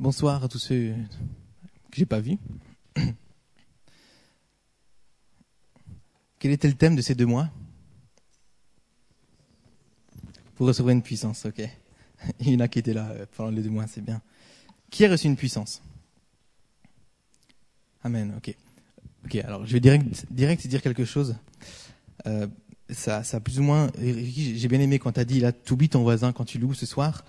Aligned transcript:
Bonsoir 0.00 0.44
à 0.44 0.48
tous 0.48 0.60
ceux 0.60 0.94
que 1.90 1.96
j'ai 1.96 2.06
pas 2.06 2.20
vus. 2.20 2.38
Quel 6.38 6.52
était 6.52 6.68
le 6.68 6.74
thème 6.74 6.94
de 6.94 7.02
ces 7.02 7.16
deux 7.16 7.26
mois? 7.26 7.50
Pour 10.54 10.68
recevoir 10.68 10.92
une 10.92 11.02
puissance, 11.02 11.46
ok. 11.46 11.68
Il 12.38 12.50
y 12.50 12.54
en 12.54 12.60
a 12.60 12.68
qui 12.68 12.78
étaient 12.78 12.94
là 12.94 13.10
euh, 13.10 13.26
pendant 13.36 13.50
les 13.50 13.60
deux 13.60 13.70
mois, 13.70 13.88
c'est 13.88 14.00
bien. 14.00 14.22
Qui 14.88 15.04
a 15.04 15.10
reçu 15.10 15.26
une 15.26 15.34
puissance? 15.34 15.82
Amen, 18.04 18.34
ok. 18.36 18.54
Ok, 19.24 19.34
alors 19.34 19.66
je 19.66 19.72
vais 19.72 19.80
direct, 19.80 20.26
dire 20.68 20.80
quelque 20.80 21.04
chose. 21.04 21.34
Euh, 22.26 22.46
ça, 22.88 23.24
ça 23.24 23.40
plus 23.40 23.58
ou 23.58 23.64
moins. 23.64 23.90
J'ai 24.00 24.68
bien 24.68 24.78
aimé 24.78 25.00
quand 25.00 25.10
tu 25.10 25.18
as 25.18 25.24
dit 25.24 25.40
là, 25.40 25.50
t'oublies 25.50 25.88
ton 25.88 26.04
voisin 26.04 26.32
quand 26.32 26.44
tu 26.44 26.58
loues 26.58 26.74
ce 26.74 26.86
soir. 26.86 27.24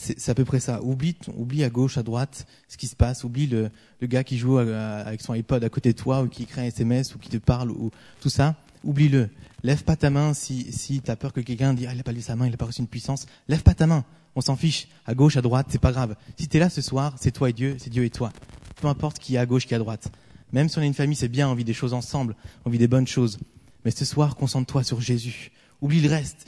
C'est 0.00 0.30
à 0.30 0.34
peu 0.34 0.44
près 0.44 0.60
ça. 0.60 0.80
Oublie, 0.80 1.16
oublie 1.36 1.64
à 1.64 1.70
gauche, 1.70 1.98
à 1.98 2.04
droite 2.04 2.46
ce 2.68 2.76
qui 2.76 2.86
se 2.86 2.94
passe. 2.94 3.24
Oublie 3.24 3.48
le, 3.48 3.68
le 4.00 4.06
gars 4.06 4.22
qui 4.22 4.38
joue 4.38 4.58
avec 4.58 5.20
son 5.20 5.32
iPod 5.32 5.64
à 5.64 5.68
côté 5.68 5.92
de 5.92 5.98
toi 5.98 6.22
ou 6.22 6.28
qui 6.28 6.44
écrit 6.44 6.60
un 6.60 6.64
SMS 6.64 7.16
ou 7.16 7.18
qui 7.18 7.28
te 7.28 7.36
parle 7.36 7.72
ou 7.72 7.90
tout 8.20 8.30
ça. 8.30 8.54
Oublie-le. 8.84 9.28
Lève 9.64 9.82
pas 9.82 9.96
ta 9.96 10.08
main 10.08 10.34
si, 10.34 10.70
si 10.70 11.00
tu 11.00 11.10
as 11.10 11.16
peur 11.16 11.32
que 11.32 11.40
quelqu'un 11.40 11.74
dise 11.74 11.88
ah, 11.90 11.94
il 11.94 11.98
a 11.98 12.04
pas 12.04 12.12
lu 12.12 12.22
sa 12.22 12.36
main, 12.36 12.46
il 12.46 12.54
a 12.54 12.56
pas 12.56 12.66
reçu 12.66 12.80
une 12.80 12.86
puissance. 12.86 13.26
Lève 13.48 13.64
pas 13.64 13.74
ta 13.74 13.88
main. 13.88 14.04
On 14.36 14.40
s'en 14.40 14.54
fiche. 14.54 14.86
À 15.04 15.14
gauche, 15.14 15.36
à 15.36 15.42
droite, 15.42 15.66
c'est 15.68 15.80
pas 15.80 15.90
grave. 15.90 16.14
Si 16.38 16.46
tu 16.46 16.58
es 16.58 16.60
là 16.60 16.70
ce 16.70 16.80
soir, 16.80 17.16
c'est 17.20 17.32
toi 17.32 17.50
et 17.50 17.52
Dieu, 17.52 17.74
c'est 17.80 17.90
Dieu 17.90 18.04
et 18.04 18.10
toi. 18.10 18.32
Peu 18.80 18.86
importe 18.86 19.18
qui 19.18 19.34
est 19.34 19.38
à 19.38 19.46
gauche, 19.46 19.66
qui 19.66 19.74
est 19.74 19.76
à 19.76 19.80
droite. 19.80 20.12
Même 20.52 20.68
si 20.68 20.78
on 20.78 20.82
est 20.82 20.86
une 20.86 20.94
famille, 20.94 21.16
c'est 21.16 21.26
bien, 21.26 21.48
on 21.48 21.54
vit 21.54 21.64
des 21.64 21.74
choses 21.74 21.92
ensemble, 21.92 22.36
on 22.64 22.70
vit 22.70 22.78
des 22.78 22.86
bonnes 22.86 23.08
choses. 23.08 23.40
Mais 23.84 23.90
ce 23.90 24.04
soir, 24.04 24.36
concentre-toi 24.36 24.84
sur 24.84 25.00
Jésus. 25.00 25.50
Oublie 25.80 26.00
le 26.00 26.08
reste. 26.08 26.46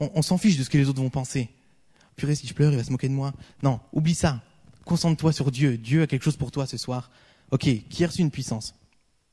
on, 0.00 0.10
on 0.12 0.22
s'en 0.22 0.38
fiche 0.38 0.58
de 0.58 0.64
ce 0.64 0.70
que 0.70 0.76
les 0.76 0.88
autres 0.88 1.00
vont 1.00 1.08
penser 1.08 1.50
si 2.34 2.46
je 2.46 2.54
pleure, 2.54 2.72
il 2.72 2.76
va 2.76 2.84
se 2.84 2.90
moquer 2.90 3.08
de 3.08 3.14
moi. 3.14 3.32
Non, 3.62 3.80
oublie 3.92 4.14
ça. 4.14 4.42
Concentre-toi 4.84 5.32
sur 5.32 5.50
Dieu. 5.50 5.76
Dieu 5.76 6.02
a 6.02 6.06
quelque 6.06 6.22
chose 6.22 6.36
pour 6.36 6.50
toi 6.50 6.66
ce 6.66 6.76
soir. 6.76 7.10
Ok, 7.50 7.68
qui 7.88 8.04
a 8.04 8.06
reçu 8.06 8.20
une 8.22 8.30
puissance 8.30 8.74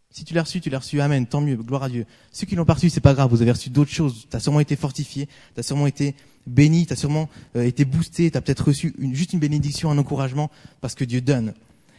Si 0.09 0.23
tu 0.23 0.33
l'as 0.33 0.43
reçu, 0.43 0.61
tu 0.61 0.69
l'as 0.69 0.79
reçu. 0.79 1.01
Amen. 1.01 1.25
Tant 1.27 1.41
mieux. 1.41 1.55
Gloire 1.55 1.83
à 1.83 1.89
Dieu. 1.89 2.05
Ceux 2.31 2.45
qui 2.45 2.55
l'ont 2.55 2.65
pas 2.65 2.73
reçu, 2.73 2.89
c'est 2.89 3.01
pas 3.01 3.13
grave. 3.13 3.29
Vous 3.29 3.41
avez 3.41 3.51
reçu 3.51 3.69
d'autres 3.69 3.91
choses. 3.91 4.27
Tu 4.29 4.35
as 4.35 4.39
sûrement 4.39 4.59
été 4.59 4.75
fortifié. 4.75 5.27
Tu 5.53 5.59
as 5.59 5.63
sûrement 5.63 5.87
été 5.87 6.15
béni. 6.45 6.85
Tu 6.85 6.93
as 6.93 6.95
sûrement 6.95 7.29
euh, 7.55 7.63
été 7.63 7.85
boosté. 7.85 8.29
Tu 8.31 8.37
as 8.37 8.41
peut-être 8.41 8.67
reçu 8.67 8.93
juste 9.13 9.33
une 9.33 9.39
bénédiction, 9.39 9.91
un 9.91 9.97
encouragement 9.97 10.51
parce 10.81 10.95
que 10.95 11.05
Dieu 11.05 11.21
donne. 11.21 11.53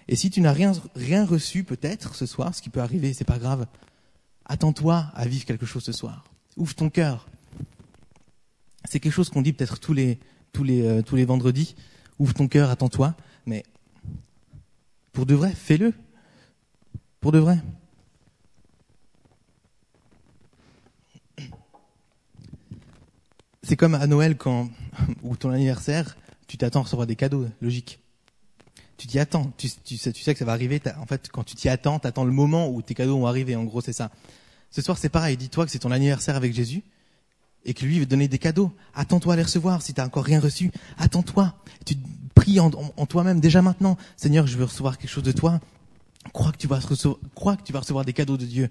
Et 0.09 0.17
si 0.17 0.31
tu 0.31 0.41
n'as 0.41 0.53
rien, 0.53 0.73
rien 0.97 1.25
reçu, 1.27 1.65
peut-être 1.65 2.15
ce 2.15 2.27
soir, 2.27 2.55
ce 2.55 2.63
qui 2.63 2.71
peut 2.71 2.81
arriver, 2.81 3.13
c'est 3.13 3.25
pas 3.25 3.39
grave. 3.39 3.67
Attends-toi 4.47 5.11
à 5.15 5.27
vivre 5.27 5.45
quelque 5.45 5.67
chose 5.67 5.85
ce 5.85 5.93
soir. 5.93 6.25
Ouvre 6.57 6.75
ton 6.75 6.89
cœur. 6.89 7.29
C'est 8.89 9.01
quelque 9.01 9.13
chose 9.13 9.29
qu'on 9.29 9.43
dit 9.43 9.53
peut-être 9.53 9.79
tous 9.79 9.93
les, 9.93 10.19
tous 10.53 10.65
les, 10.65 10.83
euh, 10.83 11.03
tous 11.03 11.17
les 11.17 11.25
vendredis. 11.25 11.75
Ouvre 12.19 12.35
ton 12.35 12.49
cœur, 12.49 12.71
attends-toi. 12.71 13.15
Mais 13.47 13.65
pour 15.13 15.27
de 15.27 15.35
vrai, 15.35 15.53
fais-le. 15.53 15.93
Pour 17.21 17.33
de 17.33 17.39
vrai. 17.39 17.59
C'est 23.63 23.77
comme 23.77 23.95
à 23.95 24.07
Noël 24.07 24.37
quand, 24.37 24.71
ou 25.23 25.37
ton 25.37 25.51
anniversaire, 25.51 26.17
tu 26.47 26.57
t'attends 26.57 26.81
à 26.81 26.83
recevoir 26.85 27.07
des 27.07 27.17
cadeaux, 27.17 27.47
logique. 27.61 28.01
Tu 28.97 29.07
t'y 29.07 29.19
attends, 29.19 29.53
tu, 29.59 29.69
sais, 29.69 30.13
tu 30.13 30.23
sais 30.23 30.33
que 30.33 30.39
ça 30.39 30.45
va 30.45 30.53
arriver. 30.53 30.81
En 30.99 31.07
fait, 31.07 31.29
quand 31.31 31.45
tu 31.45 31.55
t'y 31.55 31.69
attends, 31.69 32.01
tu 32.01 32.07
attends 32.07 32.25
le 32.25 32.33
moment 32.33 32.69
où 32.69 32.83
tes 32.83 32.95
cadeaux 32.95 33.19
vont 33.19 33.27
arriver. 33.27 33.55
En 33.55 33.65
gros, 33.65 33.81
c'est 33.81 33.93
ça. 33.93 34.11
Ce 34.71 34.83
soir, 34.83 34.99
c'est 34.99 35.09
pareil. 35.09 35.37
Dis-toi 35.37 35.67
que 35.67 35.71
c'est 35.71 35.79
ton 35.79 35.91
anniversaire 35.91 36.35
avec 36.35 36.53
Jésus 36.53 36.83
et 37.65 37.75
que 37.75 37.85
lui 37.85 37.99
veut 37.99 38.07
donner 38.07 38.29
des 38.29 38.39
cadeaux. 38.39 38.73
Attends-toi 38.95 39.35
à 39.35 39.37
les 39.37 39.43
recevoir. 39.43 39.83
Si 39.83 39.95
tu 39.95 40.01
n'as 40.01 40.07
encore 40.07 40.25
rien 40.25 40.41
reçu, 40.41 40.71
attends-toi. 40.99 41.55
Tu 41.85 41.95
pries 42.35 42.61
en, 42.61 42.71
toi-même 42.71 43.41
déjà 43.41 43.63
maintenant. 43.63 43.97
Seigneur, 44.17 44.47
je 44.47 44.57
veux 44.57 44.65
recevoir 44.65 44.99
quelque 44.99 45.11
chose 45.11 45.25
de 45.25 45.33
toi. 45.33 45.61
Crois 46.33 46.53
que 46.53 46.59
tu 46.59 46.67
vas 46.67 46.79
recevoir, 46.79 47.19
crois 47.35 47.57
que 47.57 47.63
tu 47.63 47.73
vas 47.73 47.81
recevoir 47.81 48.05
des 48.05 48.13
cadeaux 48.13 48.37
de 48.37 48.47
Dieu. 48.47 48.71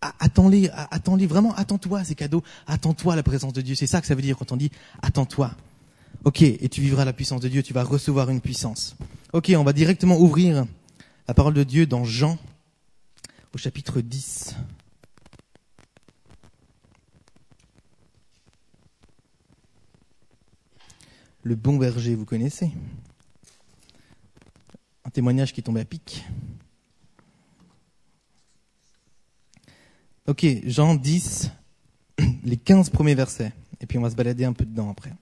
Attends-les, 0.00 0.70
attends-les 0.90 1.26
vraiment. 1.26 1.54
Attends-toi 1.54 2.00
à 2.00 2.04
ces 2.04 2.14
cadeaux. 2.14 2.42
Attends-toi 2.66 3.12
à 3.12 3.16
la 3.16 3.22
présence 3.22 3.52
de 3.52 3.60
Dieu. 3.60 3.74
C'est 3.74 3.86
ça 3.86 4.00
que 4.00 4.06
ça 4.06 4.14
veut 4.14 4.22
dire 4.22 4.36
quand 4.36 4.52
on 4.52 4.56
dit 4.56 4.70
attends-toi. 5.02 5.52
Ok, 6.24 6.42
et 6.42 6.68
tu 6.68 6.80
vivras 6.80 7.04
la 7.04 7.12
puissance 7.12 7.40
de 7.40 7.48
Dieu. 7.48 7.62
Tu 7.62 7.72
vas 7.72 7.84
recevoir 7.84 8.30
une 8.30 8.40
puissance. 8.40 8.96
Ok, 9.32 9.52
on 9.56 9.64
va 9.64 9.72
directement 9.72 10.18
ouvrir 10.18 10.66
la 11.28 11.34
parole 11.34 11.54
de 11.54 11.62
Dieu 11.62 11.86
dans 11.86 12.04
Jean 12.04 12.38
au 13.54 13.58
chapitre 13.58 14.00
10. 14.00 14.56
Le 21.46 21.54
bon 21.54 21.76
berger, 21.76 22.16
vous 22.16 22.24
connaissez. 22.24 22.72
Un 25.04 25.10
témoignage 25.10 25.52
qui 25.52 25.62
tombe 25.62 25.78
à 25.78 25.84
pic. 25.84 26.24
Ok, 30.26 30.44
Jean 30.64 30.96
10, 30.96 31.52
les 32.44 32.56
15 32.56 32.90
premiers 32.90 33.14
versets. 33.14 33.52
Et 33.80 33.86
puis 33.86 33.96
on 33.96 34.02
va 34.02 34.10
se 34.10 34.16
balader 34.16 34.44
un 34.44 34.54
peu 34.54 34.64
dedans 34.64 34.90
après. 34.90 35.12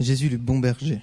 Jésus 0.00 0.30
le 0.30 0.38
bon 0.38 0.60
berger. 0.60 1.02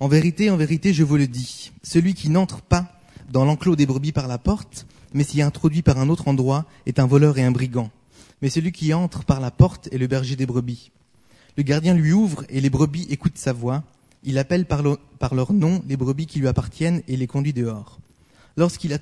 En 0.00 0.08
vérité, 0.08 0.50
en 0.50 0.56
vérité, 0.56 0.92
je 0.92 1.04
vous 1.04 1.16
le 1.16 1.28
dis, 1.28 1.70
celui 1.84 2.14
qui 2.14 2.30
n'entre 2.30 2.62
pas 2.62 3.00
dans 3.30 3.44
l'enclos 3.44 3.76
des 3.76 3.86
brebis 3.86 4.12
par 4.12 4.26
la 4.26 4.38
porte, 4.38 4.86
mais 5.14 5.22
s'y 5.22 5.40
introduit 5.40 5.82
par 5.82 5.98
un 5.98 6.08
autre 6.08 6.26
endroit, 6.26 6.66
est 6.86 6.98
un 6.98 7.06
voleur 7.06 7.38
et 7.38 7.44
un 7.44 7.52
brigand. 7.52 7.90
Mais 8.42 8.50
celui 8.50 8.72
qui 8.72 8.92
entre 8.92 9.24
par 9.24 9.38
la 9.38 9.52
porte 9.52 9.88
est 9.92 9.98
le 9.98 10.08
berger 10.08 10.34
des 10.34 10.46
brebis. 10.46 10.90
Le 11.58 11.64
gardien 11.64 11.92
lui 11.92 12.12
ouvre 12.12 12.44
et 12.50 12.60
les 12.60 12.70
brebis 12.70 13.08
écoutent 13.10 13.36
sa 13.36 13.52
voix. 13.52 13.82
Il 14.22 14.38
appelle 14.38 14.64
par, 14.64 14.84
leur 15.34 15.52
nom 15.52 15.82
les 15.88 15.96
brebis 15.96 16.26
qui 16.26 16.38
lui 16.38 16.46
appartiennent 16.46 17.02
et 17.08 17.16
les 17.16 17.26
conduit 17.26 17.52
dehors. 17.52 17.98
Lorsqu'il 18.56 18.96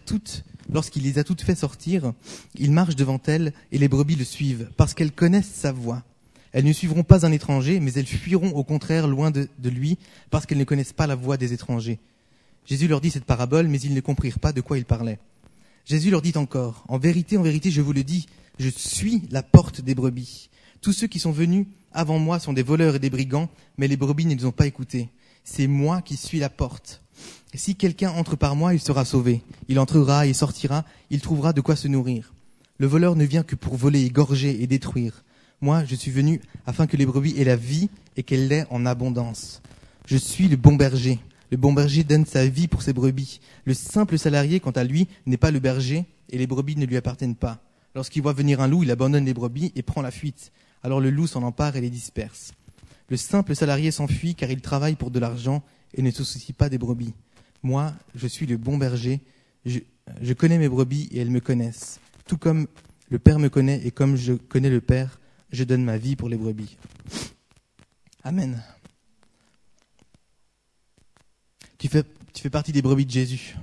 lorsqu'il 0.70 1.02
les 1.02 1.18
a 1.18 1.24
toutes 1.24 1.42
fait 1.42 1.54
sortir, 1.54 2.14
il 2.54 2.72
marche 2.72 2.96
devant 2.96 3.20
elles 3.26 3.52
et 3.72 3.78
les 3.78 3.88
brebis 3.88 4.16
le 4.16 4.24
suivent 4.24 4.70
parce 4.78 4.94
qu'elles 4.94 5.12
connaissent 5.12 5.52
sa 5.52 5.70
voix. 5.70 6.02
Elles 6.52 6.64
ne 6.64 6.72
suivront 6.72 7.02
pas 7.02 7.26
un 7.26 7.32
étranger, 7.32 7.78
mais 7.78 7.92
elles 7.92 8.06
fuiront 8.06 8.52
au 8.52 8.64
contraire 8.64 9.06
loin 9.06 9.30
de 9.30 9.48
lui 9.62 9.98
parce 10.30 10.46
qu'elles 10.46 10.56
ne 10.56 10.64
connaissent 10.64 10.94
pas 10.94 11.06
la 11.06 11.14
voix 11.14 11.36
des 11.36 11.52
étrangers. 11.52 11.98
Jésus 12.64 12.88
leur 12.88 13.02
dit 13.02 13.10
cette 13.10 13.26
parabole, 13.26 13.68
mais 13.68 13.82
ils 13.82 13.92
ne 13.92 14.00
comprirent 14.00 14.38
pas 14.38 14.54
de 14.54 14.62
quoi 14.62 14.78
il 14.78 14.86
parlait. 14.86 15.18
Jésus 15.84 16.10
leur 16.10 16.22
dit 16.22 16.32
encore, 16.36 16.86
En 16.88 16.96
vérité, 16.96 17.36
en 17.36 17.42
vérité, 17.42 17.70
je 17.70 17.82
vous 17.82 17.92
le 17.92 18.02
dis, 18.02 18.24
je 18.58 18.70
suis 18.70 19.24
la 19.30 19.42
porte 19.42 19.82
des 19.82 19.94
brebis. 19.94 20.48
Tous 20.86 20.92
ceux 20.92 21.08
qui 21.08 21.18
sont 21.18 21.32
venus 21.32 21.66
avant 21.92 22.20
moi 22.20 22.38
sont 22.38 22.52
des 22.52 22.62
voleurs 22.62 22.94
et 22.94 23.00
des 23.00 23.10
brigands, 23.10 23.48
mais 23.76 23.88
les 23.88 23.96
brebis 23.96 24.24
ne 24.24 24.36
les 24.36 24.44
ont 24.44 24.52
pas 24.52 24.68
écoutés. 24.68 25.08
C'est 25.42 25.66
moi 25.66 26.00
qui 26.00 26.16
suis 26.16 26.38
la 26.38 26.48
porte. 26.48 27.02
Si 27.54 27.74
quelqu'un 27.74 28.10
entre 28.12 28.36
par 28.36 28.54
moi, 28.54 28.72
il 28.72 28.78
sera 28.78 29.04
sauvé. 29.04 29.42
Il 29.66 29.80
entrera 29.80 30.28
et 30.28 30.32
sortira, 30.32 30.84
il 31.10 31.20
trouvera 31.20 31.52
de 31.52 31.60
quoi 31.60 31.74
se 31.74 31.88
nourrir. 31.88 32.34
Le 32.78 32.86
voleur 32.86 33.16
ne 33.16 33.24
vient 33.24 33.42
que 33.42 33.56
pour 33.56 33.74
voler, 33.74 34.04
égorger 34.04 34.62
et 34.62 34.68
détruire. 34.68 35.24
Moi, 35.60 35.84
je 35.84 35.96
suis 35.96 36.12
venu 36.12 36.40
afin 36.66 36.86
que 36.86 36.96
les 36.96 37.04
brebis 37.04 37.34
aient 37.36 37.42
la 37.42 37.56
vie 37.56 37.90
et 38.16 38.22
qu'elle 38.22 38.46
l'ait 38.46 38.66
en 38.70 38.86
abondance. 38.86 39.62
Je 40.06 40.16
suis 40.16 40.46
le 40.46 40.56
bon 40.56 40.76
berger. 40.76 41.18
Le 41.50 41.56
bon 41.56 41.72
berger 41.72 42.04
donne 42.04 42.26
sa 42.26 42.46
vie 42.46 42.68
pour 42.68 42.82
ses 42.82 42.92
brebis. 42.92 43.40
Le 43.64 43.74
simple 43.74 44.18
salarié, 44.18 44.60
quant 44.60 44.70
à 44.70 44.84
lui, 44.84 45.08
n'est 45.26 45.36
pas 45.36 45.50
le 45.50 45.58
berger 45.58 46.04
et 46.30 46.38
les 46.38 46.46
brebis 46.46 46.76
ne 46.76 46.86
lui 46.86 46.96
appartiennent 46.96 47.34
pas. 47.34 47.58
Lorsqu'il 47.96 48.22
voit 48.22 48.34
venir 48.34 48.60
un 48.60 48.68
loup, 48.68 48.84
il 48.84 48.90
abandonne 48.92 49.24
les 49.24 49.34
brebis 49.34 49.72
et 49.74 49.82
prend 49.82 50.00
la 50.00 50.12
fuite. 50.12 50.52
Alors 50.82 51.00
le 51.00 51.10
loup 51.10 51.26
s'en 51.26 51.42
empare 51.42 51.76
et 51.76 51.80
les 51.80 51.90
disperse. 51.90 52.52
Le 53.08 53.16
simple 53.16 53.54
salarié 53.54 53.90
s'enfuit 53.90 54.34
car 54.34 54.50
il 54.50 54.60
travaille 54.60 54.96
pour 54.96 55.10
de 55.10 55.18
l'argent 55.18 55.62
et 55.94 56.02
ne 56.02 56.10
se 56.10 56.24
soucie 56.24 56.52
pas 56.52 56.68
des 56.68 56.78
brebis. 56.78 57.14
Moi, 57.62 57.94
je 58.14 58.26
suis 58.26 58.46
le 58.46 58.56
bon 58.56 58.78
berger, 58.78 59.20
je, 59.64 60.32
connais 60.34 60.58
mes 60.58 60.68
brebis 60.68 61.08
et 61.10 61.18
elles 61.18 61.30
me 61.30 61.40
connaissent. 61.40 62.00
Tout 62.26 62.38
comme 62.38 62.66
le 63.10 63.18
Père 63.18 63.38
me 63.38 63.48
connaît 63.48 63.84
et 63.84 63.90
comme 63.90 64.16
je 64.16 64.34
connais 64.34 64.70
le 64.70 64.80
Père, 64.80 65.20
je 65.50 65.64
donne 65.64 65.84
ma 65.84 65.98
vie 65.98 66.16
pour 66.16 66.28
les 66.28 66.36
brebis. 66.36 66.76
Amen. 68.24 68.62
Tu 71.78 71.88
fais, 71.88 72.04
partie 72.50 72.72
des 72.72 72.82
brebis 72.82 73.06
de 73.06 73.10
Jésus. 73.10 73.56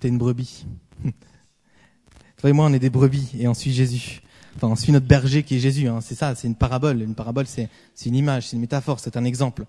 Tu 0.00 0.06
es 0.06 0.10
une 0.10 0.18
brebis. 0.18 0.66
Toi 2.36 2.50
et 2.50 2.52
moi, 2.52 2.66
on 2.66 2.72
est 2.72 2.78
des 2.78 2.90
brebis 2.90 3.30
et 3.38 3.48
on 3.48 3.54
suit 3.54 3.72
Jésus. 3.72 4.20
Enfin, 4.56 4.68
on 4.68 4.76
suit 4.76 4.92
notre 4.92 5.06
berger 5.06 5.42
qui 5.42 5.56
est 5.56 5.58
Jésus. 5.58 5.88
Hein. 5.88 6.00
C'est 6.00 6.14
ça, 6.14 6.34
c'est 6.34 6.46
une 6.46 6.54
parabole. 6.54 7.02
Une 7.02 7.14
parabole, 7.14 7.46
c'est 7.46 7.68
une 8.06 8.14
image, 8.14 8.48
c'est 8.48 8.56
une 8.56 8.60
métaphore, 8.60 9.00
c'est 9.00 9.16
un 9.16 9.24
exemple. 9.24 9.64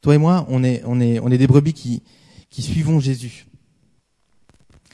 Toi 0.00 0.14
et 0.14 0.18
moi, 0.18 0.46
on 0.48 0.64
est, 0.64 0.82
on 0.86 1.00
est, 1.00 1.18
on 1.20 1.30
est 1.30 1.38
des 1.38 1.46
brebis 1.46 1.72
qui, 1.72 2.02
qui 2.50 2.62
suivons 2.62 3.00
Jésus. 3.00 3.46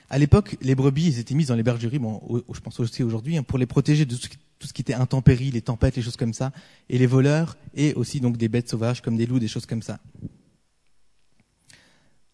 À 0.08 0.18
l'époque, 0.18 0.56
les 0.60 0.74
brebis, 0.74 1.06
ils 1.06 1.18
étaient 1.20 1.34
mises 1.34 1.48
dans 1.48 1.54
les 1.54 1.62
bergeries, 1.62 2.00
bon, 2.00 2.20
je 2.52 2.60
pense 2.60 2.80
aussi 2.80 3.04
aujourd'hui, 3.04 3.36
hein, 3.36 3.44
pour 3.44 3.58
les 3.58 3.66
protéger 3.66 4.04
de 4.04 4.16
tout 4.16 4.66
ce 4.66 4.72
qui 4.72 4.82
était 4.82 4.94
intempéries, 4.94 5.52
les 5.52 5.62
tempêtes, 5.62 5.94
les 5.94 6.02
choses 6.02 6.16
comme 6.16 6.34
ça, 6.34 6.50
et 6.88 6.98
les 6.98 7.06
voleurs, 7.06 7.56
et 7.74 7.94
aussi 7.94 8.20
donc 8.20 8.36
des 8.36 8.48
bêtes 8.48 8.68
sauvages 8.68 9.02
comme 9.02 9.16
des 9.16 9.26
loups, 9.26 9.38
des 9.38 9.46
choses 9.46 9.66
comme 9.66 9.82
ça. 9.82 10.00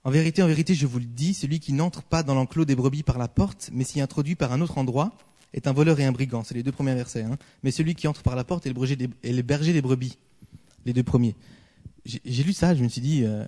En 0.05 0.11
vérité, 0.11 0.43
en 0.43 0.47
vérité, 0.47 0.75
je 0.75 0.87
vous 0.87 1.01
le 1.01 1.05
dis, 1.05 1.35
celui 1.35 1.61
qui 1.61 1.75
n'entre 1.75 2.03
pas 2.03 2.23
dans 2.23 2.35
l'enclos 2.35 2.65
des 2.65 2.77
brebis 2.77 3.03
par 3.03 3.19
la 3.19 3.29
porte, 3.29 3.69
mais 3.73 3.85
s'y 3.85 4.01
introduit 4.01 4.37
par 4.37 4.53
un 4.53 4.63
autre 4.63 4.79
endroit, 4.79 5.13
est 5.53 5.67
un 5.67 5.73
voleur 5.73 5.99
et 6.01 6.05
un 6.05 6.13
brigand. 6.13 6.45
C'est 6.45 6.55
les 6.55 6.63
deux 6.63 6.73
premiers 6.73 6.95
versets. 6.95 7.23
Hein. 7.23 7.37
Mais 7.63 7.71
celui 7.71 7.95
qui 7.95 8.09
entre 8.09 8.23
par 8.23 8.37
la 8.37 8.45
porte 8.45 8.67
est 8.67 8.71
le, 8.71 8.75
berger 9.43 9.73
des, 9.73 9.83
brebis. 9.83 10.19
Les 10.85 10.93
deux 10.93 11.03
premiers. 11.03 11.35
j'ai 12.05 12.43
lu 12.43 12.53
ça, 12.53 12.75
je 12.75 12.83
me 12.83 12.89
suis 12.89 13.01
dit, 13.01 13.23
euh, 13.25 13.45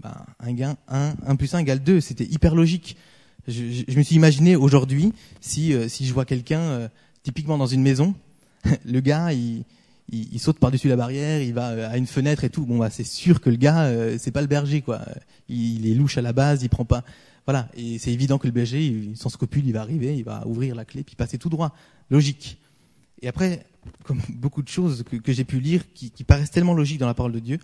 ben, 0.00 0.14
un 0.40 0.52
gain, 0.52 0.76
1, 0.88 1.14
1 1.26 1.36
plus 1.36 1.54
1 1.54 1.60
égale 1.60 1.82
2, 1.82 2.00
c'était 2.00 2.24
hyper 2.24 2.54
logique. 2.54 2.96
Je, 3.48 3.96
me 3.96 4.02
suis 4.02 4.14
imaginé 4.14 4.54
aujourd'hui, 4.54 5.12
si, 5.40 5.72
euh, 5.72 5.88
si 5.88 6.06
je 6.06 6.12
vois 6.12 6.24
quelqu'un, 6.24 6.60
euh, 6.60 6.88
typiquement 7.22 7.58
dans 7.58 7.66
une 7.66 7.82
maison, 7.82 8.14
le 8.84 9.00
gars, 9.00 9.32
il, 9.32 9.64
saute 10.38 10.58
par-dessus 10.58 10.88
la 10.88 10.96
barrière, 10.96 11.40
il 11.40 11.54
va 11.54 11.88
à 11.88 11.96
une 11.96 12.06
fenêtre 12.06 12.44
et 12.44 12.50
tout. 12.50 12.66
Bon, 12.66 12.78
bah, 12.78 12.90
c'est 12.90 13.04
sûr 13.04 13.40
que 13.40 13.50
le 13.50 13.56
gars, 13.56 13.90
c'est 14.18 14.30
pas 14.30 14.42
le 14.42 14.46
berger, 14.46 14.82
quoi. 14.82 15.00
Il, 15.48 15.84
il, 15.84 15.90
est 15.90 15.94
louche 15.94 16.18
à 16.18 16.22
la 16.22 16.32
base, 16.32 16.62
il 16.62 16.68
prend 16.68 16.84
pas. 16.84 17.04
Voilà, 17.46 17.68
et 17.74 17.98
c'est 17.98 18.12
évident 18.12 18.38
que 18.38 18.46
le 18.46 18.52
berger, 18.52 19.12
sans 19.16 19.28
scrupule, 19.28 19.66
il 19.66 19.72
va 19.72 19.80
arriver, 19.80 20.16
il 20.16 20.24
va 20.24 20.46
ouvrir 20.46 20.74
la 20.74 20.84
clé, 20.84 21.02
puis 21.02 21.16
passer 21.16 21.38
tout 21.38 21.48
droit. 21.48 21.74
Logique. 22.10 22.58
Et 23.20 23.28
après, 23.28 23.66
comme 24.04 24.20
beaucoup 24.28 24.62
de 24.62 24.68
choses 24.68 25.02
que, 25.02 25.32
j'ai 25.32 25.44
pu 25.44 25.60
lire, 25.60 25.92
qui, 25.92 26.10
paraissent 26.24 26.50
tellement 26.50 26.74
logiques 26.74 26.98
dans 26.98 27.06
la 27.06 27.14
parole 27.14 27.32
de 27.32 27.40
Dieu, 27.40 27.58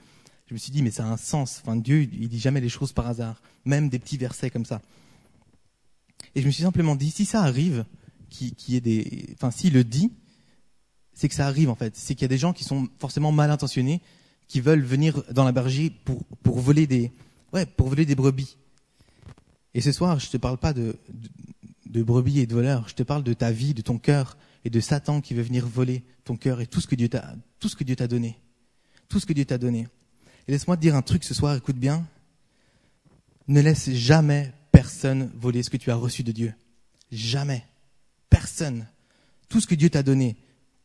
je 0.47 0.55
me 0.55 0.59
suis 0.59 0.73
dit, 0.73 0.83
mais 0.83 0.91
ça 0.91 1.05
a 1.05 1.11
un 1.11 1.17
sens. 1.17 1.61
Enfin, 1.63 1.77
Dieu, 1.77 2.03
il 2.03 2.29
dit 2.29 2.41
jamais 2.41 2.61
les 2.61 2.69
choses 2.69 2.93
par 2.93 3.07
hasard, 3.07 3.41
même 3.65 3.89
des 3.89 3.99
petits 3.99 4.17
versets 4.17 4.51
comme 4.51 4.65
ça. 4.65 4.81
Et 6.35 6.41
je 6.41 6.47
me 6.47 6.51
suis 6.51 6.63
simplement 6.63 6.97
dit, 6.97 7.11
si 7.11 7.25
ça 7.25 7.43
arrive, 7.43 7.85
qui, 8.31 8.55
qui 8.55 8.77
est 8.77 8.81
des, 8.81 9.27
enfin, 9.35 9.51
s'il 9.51 9.75
le 9.75 9.85
dit, 9.85 10.11
c'est 11.13 11.29
que 11.29 11.35
ça 11.35 11.47
arrive 11.47 11.69
en 11.69 11.75
fait. 11.75 11.97
C'est 11.97 12.15
qu'il 12.15 12.23
y 12.23 12.25
a 12.27 12.29
des 12.29 12.39
gens 12.39 12.53
qui 12.53 12.65
sont 12.65 12.89
forcément 12.99 13.33
mal 13.33 13.51
intentionnés, 13.51 14.01
qui 14.47 14.61
veulent 14.61 14.83
venir 14.83 15.23
dans 15.33 15.45
la 15.45 15.53
bergerie 15.53 15.91
pour 15.91 16.25
pour 16.43 16.61
voler 16.61 16.87
des, 16.87 17.13
ouais, 17.53 17.67
pour 17.67 17.89
voler 17.89 18.07
des 18.07 18.15
brebis. 18.15 18.57
Et 19.75 19.81
ce 19.81 19.93
soir, 19.93 20.19
je 20.19 20.29
te 20.31 20.37
parle 20.37 20.59
pas 20.59 20.73
de, 20.73 20.97
de, 21.87 22.03
brebis 22.03 22.41
et 22.41 22.47
de 22.47 22.55
voleurs. 22.55 22.89
Je 22.89 22.95
te 22.95 23.03
parle 23.03 23.23
de 23.23 23.35
ta 23.35 23.51
vie, 23.51 23.75
de 23.75 23.83
ton 23.83 23.99
cœur, 23.99 24.37
et 24.65 24.71
de 24.71 24.81
Satan 24.81 25.21
qui 25.21 25.35
veut 25.35 25.43
venir 25.43 25.67
voler 25.67 26.05
ton 26.25 26.37
cœur 26.37 26.61
et 26.61 26.67
tout 26.67 26.81
ce 26.81 26.87
que 26.87 26.95
Dieu 26.95 27.09
t'a, 27.09 27.23
donné. 28.07 28.39
Tout 29.09 29.21
ce 29.21 29.27
que 29.27 29.33
Dieu 29.33 29.45
t'a 29.45 29.59
donné. 29.59 29.89
Et 30.47 30.53
laisse-moi 30.53 30.77
te 30.77 30.83
dire 30.83 30.97
un 30.97 31.03
truc 31.03 31.25
ce 31.25 31.35
soir, 31.35 31.55
écoute 31.55 31.77
bien. 31.77 32.07
Ne 33.47 33.61
laisse 33.61 33.91
jamais 33.91 34.53
personne 34.73 35.31
voler 35.35 35.63
ce 35.63 35.71
que 35.71 35.77
tu 35.77 35.91
as 35.91 35.97
reçu 35.97 36.23
de 36.23 36.33
Dieu. 36.33 36.53
Jamais. 37.11 37.65
Personne. 38.29 38.87
Tout 39.49 39.61
ce 39.61 39.67
que 39.67 39.75
Dieu 39.75 39.91
t'a 39.91 40.03
donné. 40.03 40.37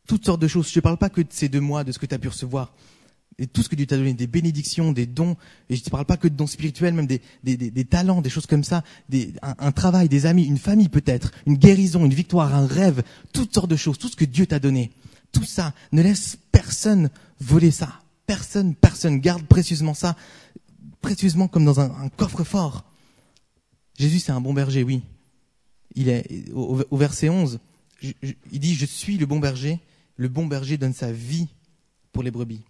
Toutes 0.06 0.24
sortes 0.24 0.40
de 0.40 0.48
choses. 0.48 0.70
Je 0.70 0.78
ne 0.78 0.82
parle 0.82 0.98
pas 0.98 1.10
que 1.10 1.20
de 1.20 1.28
ces 1.30 1.48
deux 1.48 1.60
mois, 1.60 1.84
de 1.84 1.92
ce 1.92 1.98
que 1.98 2.06
tu 2.06 2.14
as 2.14 2.18
pu 2.18 2.28
recevoir 2.28 2.72
et 3.38 3.46
tout 3.46 3.62
ce 3.62 3.68
que 3.68 3.74
Dieu 3.74 3.86
t'a 3.86 3.96
donné, 3.96 4.14
des 4.14 4.26
bénédictions, 4.26 4.92
des 4.92 5.06
dons, 5.06 5.36
et 5.68 5.76
je 5.76 5.82
ne 5.84 5.90
parle 5.90 6.04
pas 6.04 6.16
que 6.16 6.28
de 6.28 6.34
dons 6.34 6.46
spirituels, 6.46 6.94
même 6.94 7.06
des, 7.06 7.20
des, 7.42 7.56
des, 7.56 7.70
des 7.70 7.84
talents, 7.84 8.22
des 8.22 8.30
choses 8.30 8.46
comme 8.46 8.64
ça, 8.64 8.84
des, 9.08 9.32
un, 9.42 9.72
travail, 9.72 10.08
des 10.08 10.26
amis, 10.26 10.44
une 10.44 10.58
famille 10.58 10.88
peut-être, 10.88 11.32
une 11.46 11.56
guérison, 11.56 12.04
une 12.04 12.14
victoire, 12.14 12.54
un 12.54 12.66
rêve, 12.66 13.02
toutes 13.32 13.52
sortes 13.52 13.70
de 13.70 13.76
choses, 13.76 13.98
tout 13.98 14.08
ce 14.08 14.16
que 14.16 14.24
Dieu 14.24 14.46
t'a 14.46 14.58
donné. 14.58 14.92
Tout 15.32 15.44
ça, 15.44 15.74
ne 15.90 16.02
laisse 16.02 16.38
personne 16.52 17.10
voler 17.40 17.72
ça. 17.72 18.00
Personne, 18.26 18.74
personne, 18.74 19.18
garde 19.18 19.42
précieusement 19.42 19.94
ça, 19.94 20.16
précieusement 21.00 21.48
comme 21.48 21.64
dans 21.64 21.80
un, 21.80 21.90
un 22.02 22.08
coffre-fort. 22.08 22.84
Jésus, 23.98 24.20
c'est 24.20 24.32
un 24.32 24.40
bon 24.40 24.54
berger, 24.54 24.82
oui. 24.82 25.02
Il 25.96 26.08
est, 26.08 26.50
au, 26.52 26.82
au 26.90 26.96
verset 26.96 27.28
11, 27.28 27.58
je, 28.00 28.12
je, 28.22 28.32
il 28.52 28.60
dit, 28.60 28.74
je 28.74 28.86
suis 28.86 29.18
le 29.18 29.26
bon 29.26 29.38
berger, 29.38 29.80
le 30.16 30.28
bon 30.28 30.46
berger 30.46 30.78
donne 30.78 30.94
sa 30.94 31.12
vie 31.12 31.48
pour 32.12 32.22
les 32.22 32.30
brebis. 32.30 32.62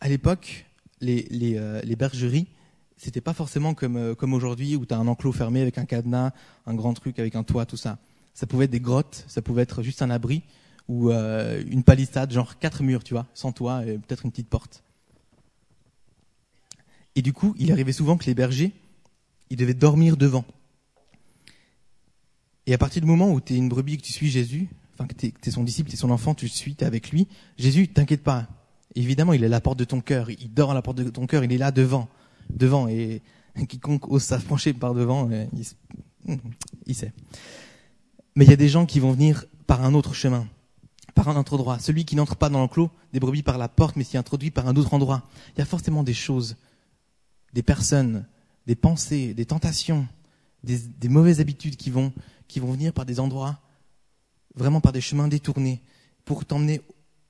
Et 0.00 0.06
à 0.06 0.08
l'époque, 0.08 0.66
les, 1.00 1.26
les, 1.30 1.56
euh, 1.56 1.80
les 1.82 1.96
bergeries, 1.96 2.46
c'était 2.96 3.20
pas 3.20 3.32
forcément 3.32 3.74
comme, 3.74 3.96
euh, 3.96 4.14
aujourd'hui 4.32 4.76
où 4.76 4.84
tu 4.84 4.94
as 4.94 4.98
un 4.98 5.06
enclos 5.06 5.32
fermé 5.32 5.62
avec 5.62 5.78
un 5.78 5.84
cadenas, 5.84 6.32
un 6.66 6.74
grand 6.74 6.94
truc 6.94 7.18
avec 7.18 7.36
un 7.36 7.44
toit, 7.44 7.66
tout 7.66 7.76
ça. 7.76 7.98
Ça 8.34 8.46
pouvait 8.46 8.66
être 8.66 8.70
des 8.70 8.80
grottes, 8.80 9.24
ça 9.28 9.42
pouvait 9.42 9.62
être 9.62 9.82
juste 9.82 10.02
un 10.02 10.10
abri 10.10 10.42
ou 10.88 11.10
euh, 11.10 11.62
une 11.68 11.82
palissade, 11.82 12.32
genre 12.32 12.58
quatre 12.58 12.82
murs, 12.82 13.04
tu 13.04 13.14
vois, 13.14 13.26
sans 13.34 13.52
toit 13.52 13.84
et 13.86 13.98
peut-être 13.98 14.24
une 14.24 14.30
petite 14.30 14.48
porte. 14.48 14.82
Et 17.14 17.22
du 17.22 17.32
coup, 17.32 17.54
il 17.58 17.72
arrivait 17.72 17.92
souvent 17.92 18.16
que 18.16 18.26
les 18.26 18.34
bergers, 18.34 18.72
ils 19.50 19.56
devaient 19.56 19.74
dormir 19.74 20.16
devant. 20.16 20.44
Et 22.66 22.74
à 22.74 22.78
partir 22.78 23.00
du 23.02 23.08
moment 23.08 23.32
où 23.32 23.40
tu 23.40 23.54
es 23.54 23.56
une 23.56 23.68
brebis 23.68 23.96
que 23.96 24.02
tu 24.02 24.12
suis 24.12 24.28
Jésus, 24.28 24.68
enfin 24.94 25.06
que 25.06 25.14
tu 25.14 25.26
es, 25.26 25.50
son 25.50 25.64
disciple, 25.64 25.88
tu 25.90 25.94
es 25.94 25.98
son 25.98 26.10
enfant, 26.10 26.34
tu 26.34 26.48
suis, 26.48 26.74
tu 26.74 26.84
es 26.84 26.86
avec 26.86 27.10
lui, 27.10 27.26
Jésus, 27.56 27.88
t'inquiète 27.88 28.22
pas, 28.22 28.46
Évidemment, 28.98 29.32
il 29.32 29.44
est 29.44 29.46
à 29.46 29.50
la 29.50 29.60
porte 29.60 29.78
de 29.78 29.84
ton 29.84 30.00
cœur. 30.00 30.28
Il 30.28 30.52
dort 30.52 30.72
à 30.72 30.74
la 30.74 30.82
porte 30.82 30.98
de 30.98 31.08
ton 31.08 31.26
cœur. 31.28 31.44
Il 31.44 31.52
est 31.52 31.58
là 31.58 31.70
devant, 31.70 32.08
devant. 32.50 32.88
Et 32.88 33.22
quiconque 33.68 34.08
ose 34.10 34.24
s'approcher 34.24 34.72
par 34.72 34.92
devant, 34.92 35.30
euh, 35.30 35.46
il, 36.84 36.94
sait. 36.96 37.12
Mais 38.34 38.44
il 38.44 38.50
y 38.50 38.52
a 38.52 38.56
des 38.56 38.68
gens 38.68 38.86
qui 38.86 38.98
vont 38.98 39.12
venir 39.12 39.44
par 39.68 39.84
un 39.84 39.94
autre 39.94 40.14
chemin, 40.14 40.48
par 41.14 41.28
un 41.28 41.36
autre 41.36 41.54
endroit. 41.54 41.78
Celui 41.78 42.04
qui 42.04 42.16
n'entre 42.16 42.34
pas 42.34 42.48
dans 42.48 42.58
l'enclos 42.58 42.90
des 43.12 43.20
brebis 43.20 43.44
par 43.44 43.56
la 43.56 43.68
porte, 43.68 43.94
mais 43.94 44.02
s'y 44.02 44.16
introduit 44.16 44.50
par 44.50 44.66
un 44.66 44.74
autre 44.74 44.92
endroit. 44.92 45.22
Il 45.54 45.60
y 45.60 45.62
a 45.62 45.64
forcément 45.64 46.02
des 46.02 46.14
choses, 46.14 46.56
des 47.52 47.62
personnes, 47.62 48.26
des 48.66 48.74
pensées, 48.74 49.32
des 49.32 49.46
tentations, 49.46 50.08
des, 50.64 51.08
mauvaises 51.08 51.40
habitudes 51.40 51.76
qui 51.76 51.90
vont 51.90 52.12
venir 52.50 52.92
par 52.92 53.06
des 53.06 53.20
endroits, 53.20 53.60
vraiment 54.56 54.80
par 54.80 54.92
des 54.92 55.00
chemins 55.00 55.28
détournés, 55.28 55.82
pour 56.24 56.44
t'emmener 56.44 56.80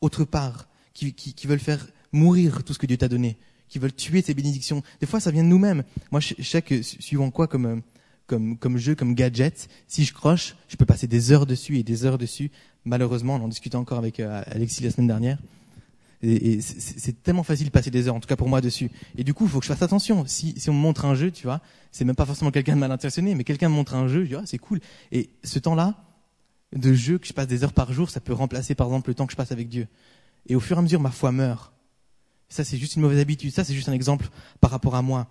autre 0.00 0.24
part 0.24 0.67
qui, 0.98 1.46
veulent 1.46 1.58
faire 1.58 1.86
mourir 2.12 2.62
tout 2.64 2.74
ce 2.74 2.78
que 2.78 2.86
Dieu 2.86 2.96
t'a 2.96 3.08
donné, 3.08 3.36
qui 3.68 3.78
veulent 3.78 3.94
tuer 3.94 4.22
tes 4.22 4.34
bénédictions. 4.34 4.82
Des 5.00 5.06
fois, 5.06 5.20
ça 5.20 5.30
vient 5.30 5.44
de 5.44 5.48
nous-mêmes. 5.48 5.84
Moi, 6.10 6.20
je 6.20 6.42
sais 6.42 6.62
que 6.62 6.82
suivant 6.82 7.30
quoi 7.30 7.46
comme 7.46 7.82
comme 8.28 8.76
jeu, 8.76 8.94
comme 8.94 9.14
gadget, 9.14 9.68
si 9.86 10.04
je 10.04 10.12
croche, 10.12 10.54
je 10.68 10.76
peux 10.76 10.84
passer 10.84 11.06
des 11.06 11.32
heures 11.32 11.46
dessus 11.46 11.78
et 11.78 11.82
des 11.82 12.04
heures 12.04 12.18
dessus. 12.18 12.50
Malheureusement, 12.84 13.36
on 13.36 13.44
en 13.44 13.48
discutait 13.48 13.76
encore 13.76 13.98
avec 13.98 14.20
euh, 14.20 14.42
Alexis 14.46 14.82
la 14.82 14.90
semaine 14.90 15.06
dernière. 15.06 15.38
Et, 16.22 16.60
c'est 16.60 17.22
tellement 17.22 17.44
facile 17.44 17.66
de 17.66 17.70
passer 17.70 17.90
des 17.90 18.08
heures, 18.08 18.14
en 18.14 18.20
tout 18.20 18.28
cas 18.28 18.36
pour 18.36 18.48
moi 18.48 18.60
dessus. 18.60 18.90
Et 19.16 19.24
du 19.24 19.34
coup, 19.34 19.44
il 19.44 19.50
faut 19.50 19.60
que 19.60 19.64
je 19.64 19.68
fasse 19.68 19.82
attention. 19.82 20.24
Si, 20.26 20.54
on 20.68 20.72
me 20.72 20.78
montre 20.78 21.04
un 21.04 21.14
jeu, 21.14 21.30
tu 21.30 21.44
vois, 21.44 21.60
c'est 21.92 22.04
même 22.04 22.16
pas 22.16 22.26
forcément 22.26 22.50
quelqu'un 22.50 22.74
de 22.74 22.80
mal 22.80 22.90
intentionné, 22.90 23.34
mais 23.34 23.44
quelqu'un 23.44 23.68
me 23.68 23.74
montre 23.74 23.94
un 23.94 24.08
jeu, 24.08 24.24
je 24.24 24.28
dis 24.28 24.34
ah 24.34 24.42
c'est 24.44 24.58
cool. 24.58 24.80
Et 25.12 25.30
ce 25.44 25.58
temps-là 25.58 26.04
de 26.74 26.92
jeu 26.92 27.18
que 27.18 27.26
je 27.26 27.32
passe 27.32 27.46
des 27.46 27.64
heures 27.64 27.72
par 27.72 27.92
jour, 27.92 28.10
ça 28.10 28.20
peut 28.20 28.34
remplacer 28.34 28.74
par 28.74 28.88
exemple 28.88 29.08
le 29.08 29.14
temps 29.14 29.26
que 29.26 29.32
je 29.32 29.36
passe 29.36 29.52
avec 29.52 29.68
Dieu. 29.68 29.86
Et 30.48 30.56
au 30.56 30.60
fur 30.60 30.76
et 30.76 30.80
à 30.80 30.82
mesure, 30.82 31.00
ma 31.00 31.10
foi 31.10 31.30
meurt. 31.30 31.72
Ça, 32.48 32.64
c'est 32.64 32.78
juste 32.78 32.96
une 32.96 33.02
mauvaise 33.02 33.20
habitude. 33.20 33.52
Ça, 33.52 33.64
c'est 33.64 33.74
juste 33.74 33.88
un 33.88 33.92
exemple 33.92 34.28
par 34.60 34.70
rapport 34.70 34.94
à 34.94 35.02
moi. 35.02 35.28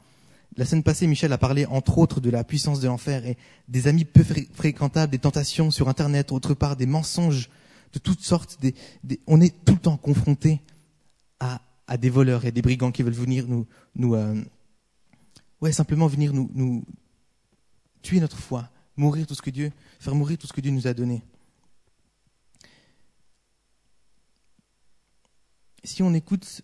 La 0.56 0.66
semaine 0.66 0.84
passée, 0.84 1.08
Michel 1.08 1.34
a 1.34 1.38
parlé, 1.38 1.66
entre 1.66 1.98
autres, 1.98 2.22
de 2.22 2.30
la 2.30 2.44
puissance 2.44 2.80
de 2.80 2.88
l'enfer 2.88 3.26
et 3.26 3.38
des 3.68 3.88
amis 3.88 4.06
peu 4.06 4.24
fréquentables, 4.54 5.12
des 5.12 5.20
tentations 5.20 5.72
sur 5.72 5.90
Internet, 5.90 6.32
autre 6.32 6.54
part, 6.54 6.76
des 6.76 6.86
mensonges 6.86 7.50
de 7.94 8.00
toutes 8.00 8.22
sortes. 8.22 8.58
Des, 8.62 8.74
on 9.28 9.42
est 9.42 9.54
tout 9.66 9.74
le 9.74 9.80
temps 9.80 9.98
confronté 9.98 10.62
à, 11.40 11.62
à, 11.88 11.98
des 11.98 12.10
voleurs 12.10 12.46
et 12.46 12.52
des 12.52 12.62
brigands 12.62 12.92
qui 12.92 13.04
veulent 13.04 13.14
venir 13.14 13.48
nous, 13.48 13.68
nous, 13.96 14.16
euh, 14.16 14.42
ouais, 15.62 15.72
simplement 15.72 16.08
venir 16.08 16.34
nous, 16.34 16.50
nous 16.54 16.86
tuer 18.02 18.20
notre 18.20 18.38
foi, 18.38 18.70
mourir 18.96 19.28
tout 19.28 19.36
ce 19.36 19.42
que 19.42 19.50
Dieu, 19.50 19.72
faire 20.00 20.16
mourir 20.16 20.38
tout 20.38 20.48
ce 20.48 20.54
que 20.54 20.62
Dieu 20.62 20.72
nous 20.72 20.88
a 20.88 20.94
donné. 20.94 21.24
Si 25.88 26.04
on 26.04 26.14
écoute 26.14 26.62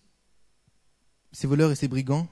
ces 1.32 1.46
voleurs 1.46 1.72
et 1.72 1.76
ces 1.76 1.88
brigands, 1.88 2.28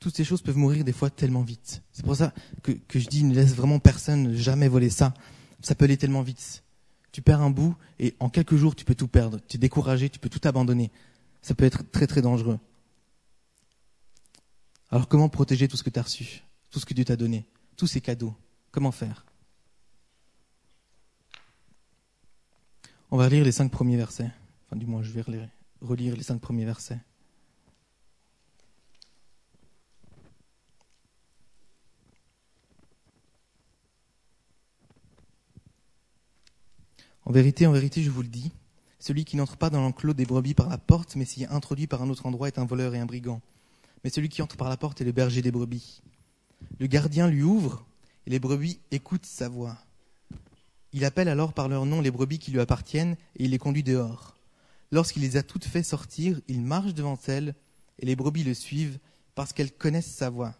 toutes 0.00 0.16
ces 0.16 0.24
choses 0.24 0.42
peuvent 0.42 0.56
mourir 0.56 0.84
des 0.84 0.92
fois 0.92 1.08
tellement 1.08 1.42
vite. 1.42 1.82
C'est 1.92 2.04
pour 2.04 2.16
ça 2.16 2.34
que, 2.62 2.72
je 2.98 3.06
dis 3.06 3.22
ne 3.22 3.34
laisse 3.34 3.54
vraiment 3.54 3.78
personne 3.78 4.34
jamais 4.34 4.68
voler 4.68 4.90
ça. 4.90 5.14
Ça 5.62 5.74
peut 5.74 5.84
aller 5.84 5.96
tellement 5.96 6.22
vite. 6.22 6.64
Tu 7.12 7.22
perds 7.22 7.42
un 7.42 7.50
bout 7.50 7.76
et 7.98 8.14
en 8.18 8.28
quelques 8.28 8.56
jours 8.56 8.74
tu 8.74 8.84
peux 8.84 8.94
tout 8.94 9.08
perdre. 9.08 9.40
Tu 9.46 9.56
es 9.56 9.58
découragé, 9.58 10.10
tu 10.10 10.18
peux 10.18 10.28
tout 10.28 10.40
abandonner. 10.48 10.90
Ça 11.42 11.54
peut 11.54 11.64
être 11.64 11.88
très 11.90 12.06
très 12.06 12.22
dangereux. 12.22 12.58
Alors 14.90 15.06
comment 15.06 15.28
protéger 15.28 15.68
tout 15.68 15.76
ce 15.76 15.84
que 15.84 15.90
tu 15.90 15.98
as 16.00 16.02
reçu, 16.02 16.42
tout 16.70 16.80
ce 16.80 16.86
que 16.86 16.94
Dieu 16.94 17.04
t'a 17.04 17.16
donné, 17.16 17.46
tous 17.76 17.86
ces 17.86 18.00
cadeaux? 18.00 18.34
Comment 18.72 18.92
faire? 18.92 19.24
On 23.10 23.16
va 23.16 23.28
lire 23.28 23.44
les 23.44 23.52
cinq 23.52 23.70
premiers 23.70 23.96
versets. 23.96 24.30
Enfin 24.66 24.76
du 24.76 24.86
moins 24.86 25.02
je 25.02 25.10
vais 25.12 25.22
relire 25.22 25.48
relire 25.80 26.16
les 26.16 26.22
cinq 26.22 26.40
premiers 26.40 26.64
versets. 26.64 27.00
En 37.24 37.32
vérité, 37.32 37.66
en 37.66 37.72
vérité, 37.72 38.02
je 38.02 38.10
vous 38.10 38.22
le 38.22 38.28
dis, 38.28 38.50
celui 38.98 39.24
qui 39.24 39.36
n'entre 39.36 39.56
pas 39.56 39.70
dans 39.70 39.80
l'enclos 39.80 40.14
des 40.14 40.26
brebis 40.26 40.54
par 40.54 40.68
la 40.68 40.78
porte, 40.78 41.14
mais 41.14 41.24
s'y 41.24 41.44
est 41.44 41.48
introduit 41.48 41.86
par 41.86 42.02
un 42.02 42.10
autre 42.10 42.26
endroit, 42.26 42.48
est 42.48 42.58
un 42.58 42.64
voleur 42.64 42.94
et 42.94 42.98
un 42.98 43.06
brigand. 43.06 43.40
Mais 44.02 44.10
celui 44.10 44.28
qui 44.28 44.42
entre 44.42 44.56
par 44.56 44.68
la 44.68 44.76
porte 44.76 45.00
est 45.00 45.04
le 45.04 45.12
berger 45.12 45.40
des 45.40 45.52
brebis. 45.52 46.02
Le 46.78 46.86
gardien 46.88 47.28
lui 47.28 47.42
ouvre, 47.42 47.86
et 48.26 48.30
les 48.30 48.40
brebis 48.40 48.80
écoutent 48.90 49.26
sa 49.26 49.48
voix. 49.48 49.78
Il 50.92 51.04
appelle 51.04 51.28
alors 51.28 51.52
par 51.52 51.68
leur 51.68 51.86
nom 51.86 52.00
les 52.00 52.10
brebis 52.10 52.40
qui 52.40 52.50
lui 52.50 52.60
appartiennent, 52.60 53.16
et 53.36 53.44
il 53.44 53.50
les 53.50 53.58
conduit 53.58 53.84
dehors. 53.84 54.39
Lorsqu'il 54.92 55.22
les 55.22 55.36
a 55.36 55.42
toutes 55.42 55.64
fait 55.64 55.82
sortir, 55.82 56.40
il 56.48 56.60
marche 56.60 56.94
devant 56.94 57.18
elles, 57.26 57.54
et 57.98 58.06
les 58.06 58.16
brebis 58.16 58.44
le 58.44 58.54
suivent 58.54 58.98
parce 59.34 59.52
qu'elles 59.52 59.72
connaissent 59.72 60.12
sa 60.12 60.30
voix. 60.30 60.54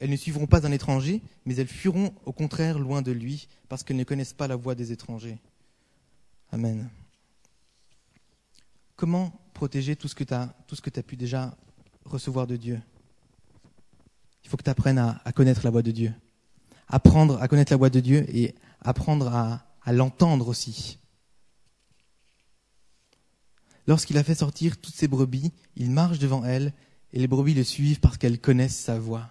Elles 0.00 0.10
ne 0.10 0.16
suivront 0.16 0.46
pas 0.46 0.66
un 0.66 0.72
étranger, 0.72 1.22
mais 1.46 1.54
elles 1.56 1.68
fuiront 1.68 2.12
au 2.24 2.32
contraire 2.32 2.78
loin 2.78 3.00
de 3.00 3.12
lui, 3.12 3.48
parce 3.68 3.84
qu'elles 3.84 3.96
ne 3.96 4.04
connaissent 4.04 4.32
pas 4.32 4.48
la 4.48 4.56
voix 4.56 4.74
des 4.74 4.90
étrangers. 4.90 5.38
Amen. 6.50 6.88
Comment 8.96 9.32
protéger 9.54 9.94
tout 9.94 10.08
ce 10.08 10.14
que 10.14 10.24
tu 10.24 10.34
as, 10.34 10.54
as 10.96 11.02
pu 11.02 11.16
déjà 11.16 11.56
recevoir 12.04 12.46
de 12.46 12.56
Dieu? 12.56 12.80
Il 14.42 14.50
faut 14.50 14.56
que 14.56 14.64
tu 14.64 14.70
apprennes 14.70 14.98
à, 14.98 15.32
connaître 15.32 15.62
la 15.64 15.70
voix 15.70 15.82
de 15.82 15.92
Dieu. 15.92 16.12
Apprendre 16.88 17.40
à 17.40 17.48
connaître 17.48 17.72
la 17.72 17.76
voix 17.76 17.88
de 17.88 18.00
Dieu 18.00 18.26
et 18.28 18.54
apprendre 18.82 19.32
à 19.32 19.92
l'entendre 19.92 20.48
aussi. 20.48 20.98
Lorsqu'il 23.86 24.16
a 24.18 24.24
fait 24.24 24.34
sortir 24.34 24.78
toutes 24.78 24.94
ses 24.94 25.08
brebis, 25.08 25.52
il 25.76 25.90
marche 25.90 26.18
devant 26.18 26.44
elles 26.44 26.72
et 27.12 27.18
les 27.18 27.26
brebis 27.26 27.54
le 27.54 27.64
suivent 27.64 28.00
parce 28.00 28.16
qu'elles 28.16 28.40
connaissent 28.40 28.78
sa 28.78 28.98
voix. 28.98 29.30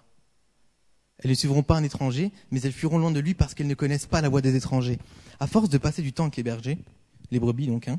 Elles 1.18 1.30
ne 1.30 1.34
suivront 1.34 1.62
pas 1.62 1.76
un 1.76 1.82
étranger, 1.82 2.32
mais 2.50 2.60
elles 2.62 2.72
fuiront 2.72 2.98
loin 2.98 3.10
de 3.10 3.20
lui 3.20 3.34
parce 3.34 3.54
qu'elles 3.54 3.66
ne 3.66 3.74
connaissent 3.74 4.06
pas 4.06 4.20
la 4.20 4.28
voix 4.28 4.40
des 4.40 4.56
étrangers. 4.56 4.98
À 5.40 5.46
force 5.46 5.68
de 5.68 5.78
passer 5.78 6.02
du 6.02 6.12
temps 6.12 6.24
avec 6.24 6.36
les 6.36 6.42
bergers, 6.42 6.78
les 7.30 7.40
brebis 7.40 7.66
donc, 7.66 7.88
hein, 7.88 7.98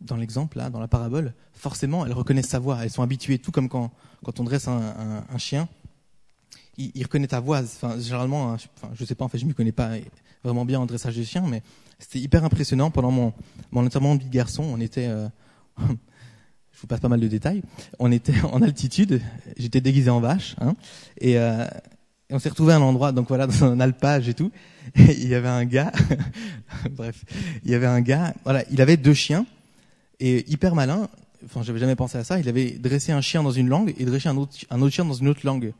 dans 0.00 0.16
l'exemple 0.16 0.58
là, 0.58 0.70
dans 0.70 0.80
la 0.80 0.88
parabole, 0.88 1.34
forcément 1.52 2.06
elles 2.06 2.12
reconnaissent 2.12 2.48
sa 2.48 2.58
voix. 2.58 2.78
Elles 2.82 2.90
sont 2.90 3.02
habituées, 3.02 3.38
tout 3.38 3.52
comme 3.52 3.68
quand, 3.68 3.90
on 4.38 4.44
dresse 4.44 4.68
un, 4.68 5.38
chien, 5.38 5.68
il, 6.76 7.02
reconnaît 7.02 7.28
ta 7.28 7.40
voix. 7.40 7.60
Enfin, 7.60 7.98
généralement, 7.98 8.52
hein, 8.52 8.56
je 8.94 9.04
sais 9.04 9.14
pas, 9.14 9.24
en 9.24 9.28
fait, 9.28 9.38
je 9.38 9.46
m'y 9.46 9.54
connais 9.54 9.72
pas 9.72 9.96
vraiment 10.44 10.64
bien 10.64 10.80
en 10.80 10.86
dressage 10.86 11.16
de 11.16 11.22
chien, 11.22 11.44
mais 11.48 11.62
c'était 11.98 12.18
hyper 12.18 12.44
impressionnant. 12.44 12.90
Pendant 12.90 13.10
mon, 13.10 13.32
mon 13.70 13.84
enterrement 13.84 14.14
de 14.14 14.24
garçon, 14.24 14.64
on 14.64 14.80
était, 14.80 15.06
euh, 15.06 15.28
je 15.78 16.80
vous 16.80 16.86
passe 16.86 17.00
pas 17.00 17.08
mal 17.08 17.20
de 17.20 17.28
détails, 17.28 17.62
on 17.98 18.10
était 18.12 18.40
en 18.52 18.62
altitude, 18.62 19.20
j'étais 19.56 19.80
déguisé 19.80 20.10
en 20.10 20.20
vache, 20.20 20.56
hein, 20.60 20.74
et, 21.20 21.38
euh, 21.38 21.66
on 22.32 22.38
s'est 22.38 22.48
retrouvé 22.48 22.72
à 22.72 22.76
un 22.76 22.80
endroit, 22.80 23.12
donc 23.12 23.28
voilà, 23.28 23.46
dans 23.48 23.64
un 23.64 23.80
alpage 23.80 24.28
et 24.28 24.34
tout. 24.34 24.50
Et 24.94 25.12
il 25.20 25.28
y 25.28 25.34
avait 25.34 25.48
un 25.48 25.64
gars, 25.64 25.92
bref, 26.90 27.24
il 27.64 27.70
y 27.70 27.74
avait 27.74 27.86
un 27.86 28.00
gars, 28.00 28.34
voilà, 28.44 28.64
il 28.70 28.80
avait 28.80 28.96
deux 28.96 29.14
chiens 29.14 29.46
et 30.20 30.50
hyper 30.50 30.74
malin. 30.74 31.08
Enfin, 31.44 31.62
j'avais 31.62 31.78
jamais 31.78 31.96
pensé 31.96 32.18
à 32.18 32.24
ça. 32.24 32.38
Il 32.38 32.48
avait 32.48 32.72
dressé 32.72 33.12
un 33.12 33.22
chien 33.22 33.42
dans 33.42 33.50
une 33.50 33.68
langue 33.68 33.94
et 33.98 34.04
dressé 34.04 34.28
un 34.28 34.36
autre, 34.36 34.56
un 34.68 34.82
autre 34.82 34.94
chien 34.94 35.04
dans 35.04 35.14
une 35.14 35.28
autre 35.28 35.40
langue, 35.44 35.72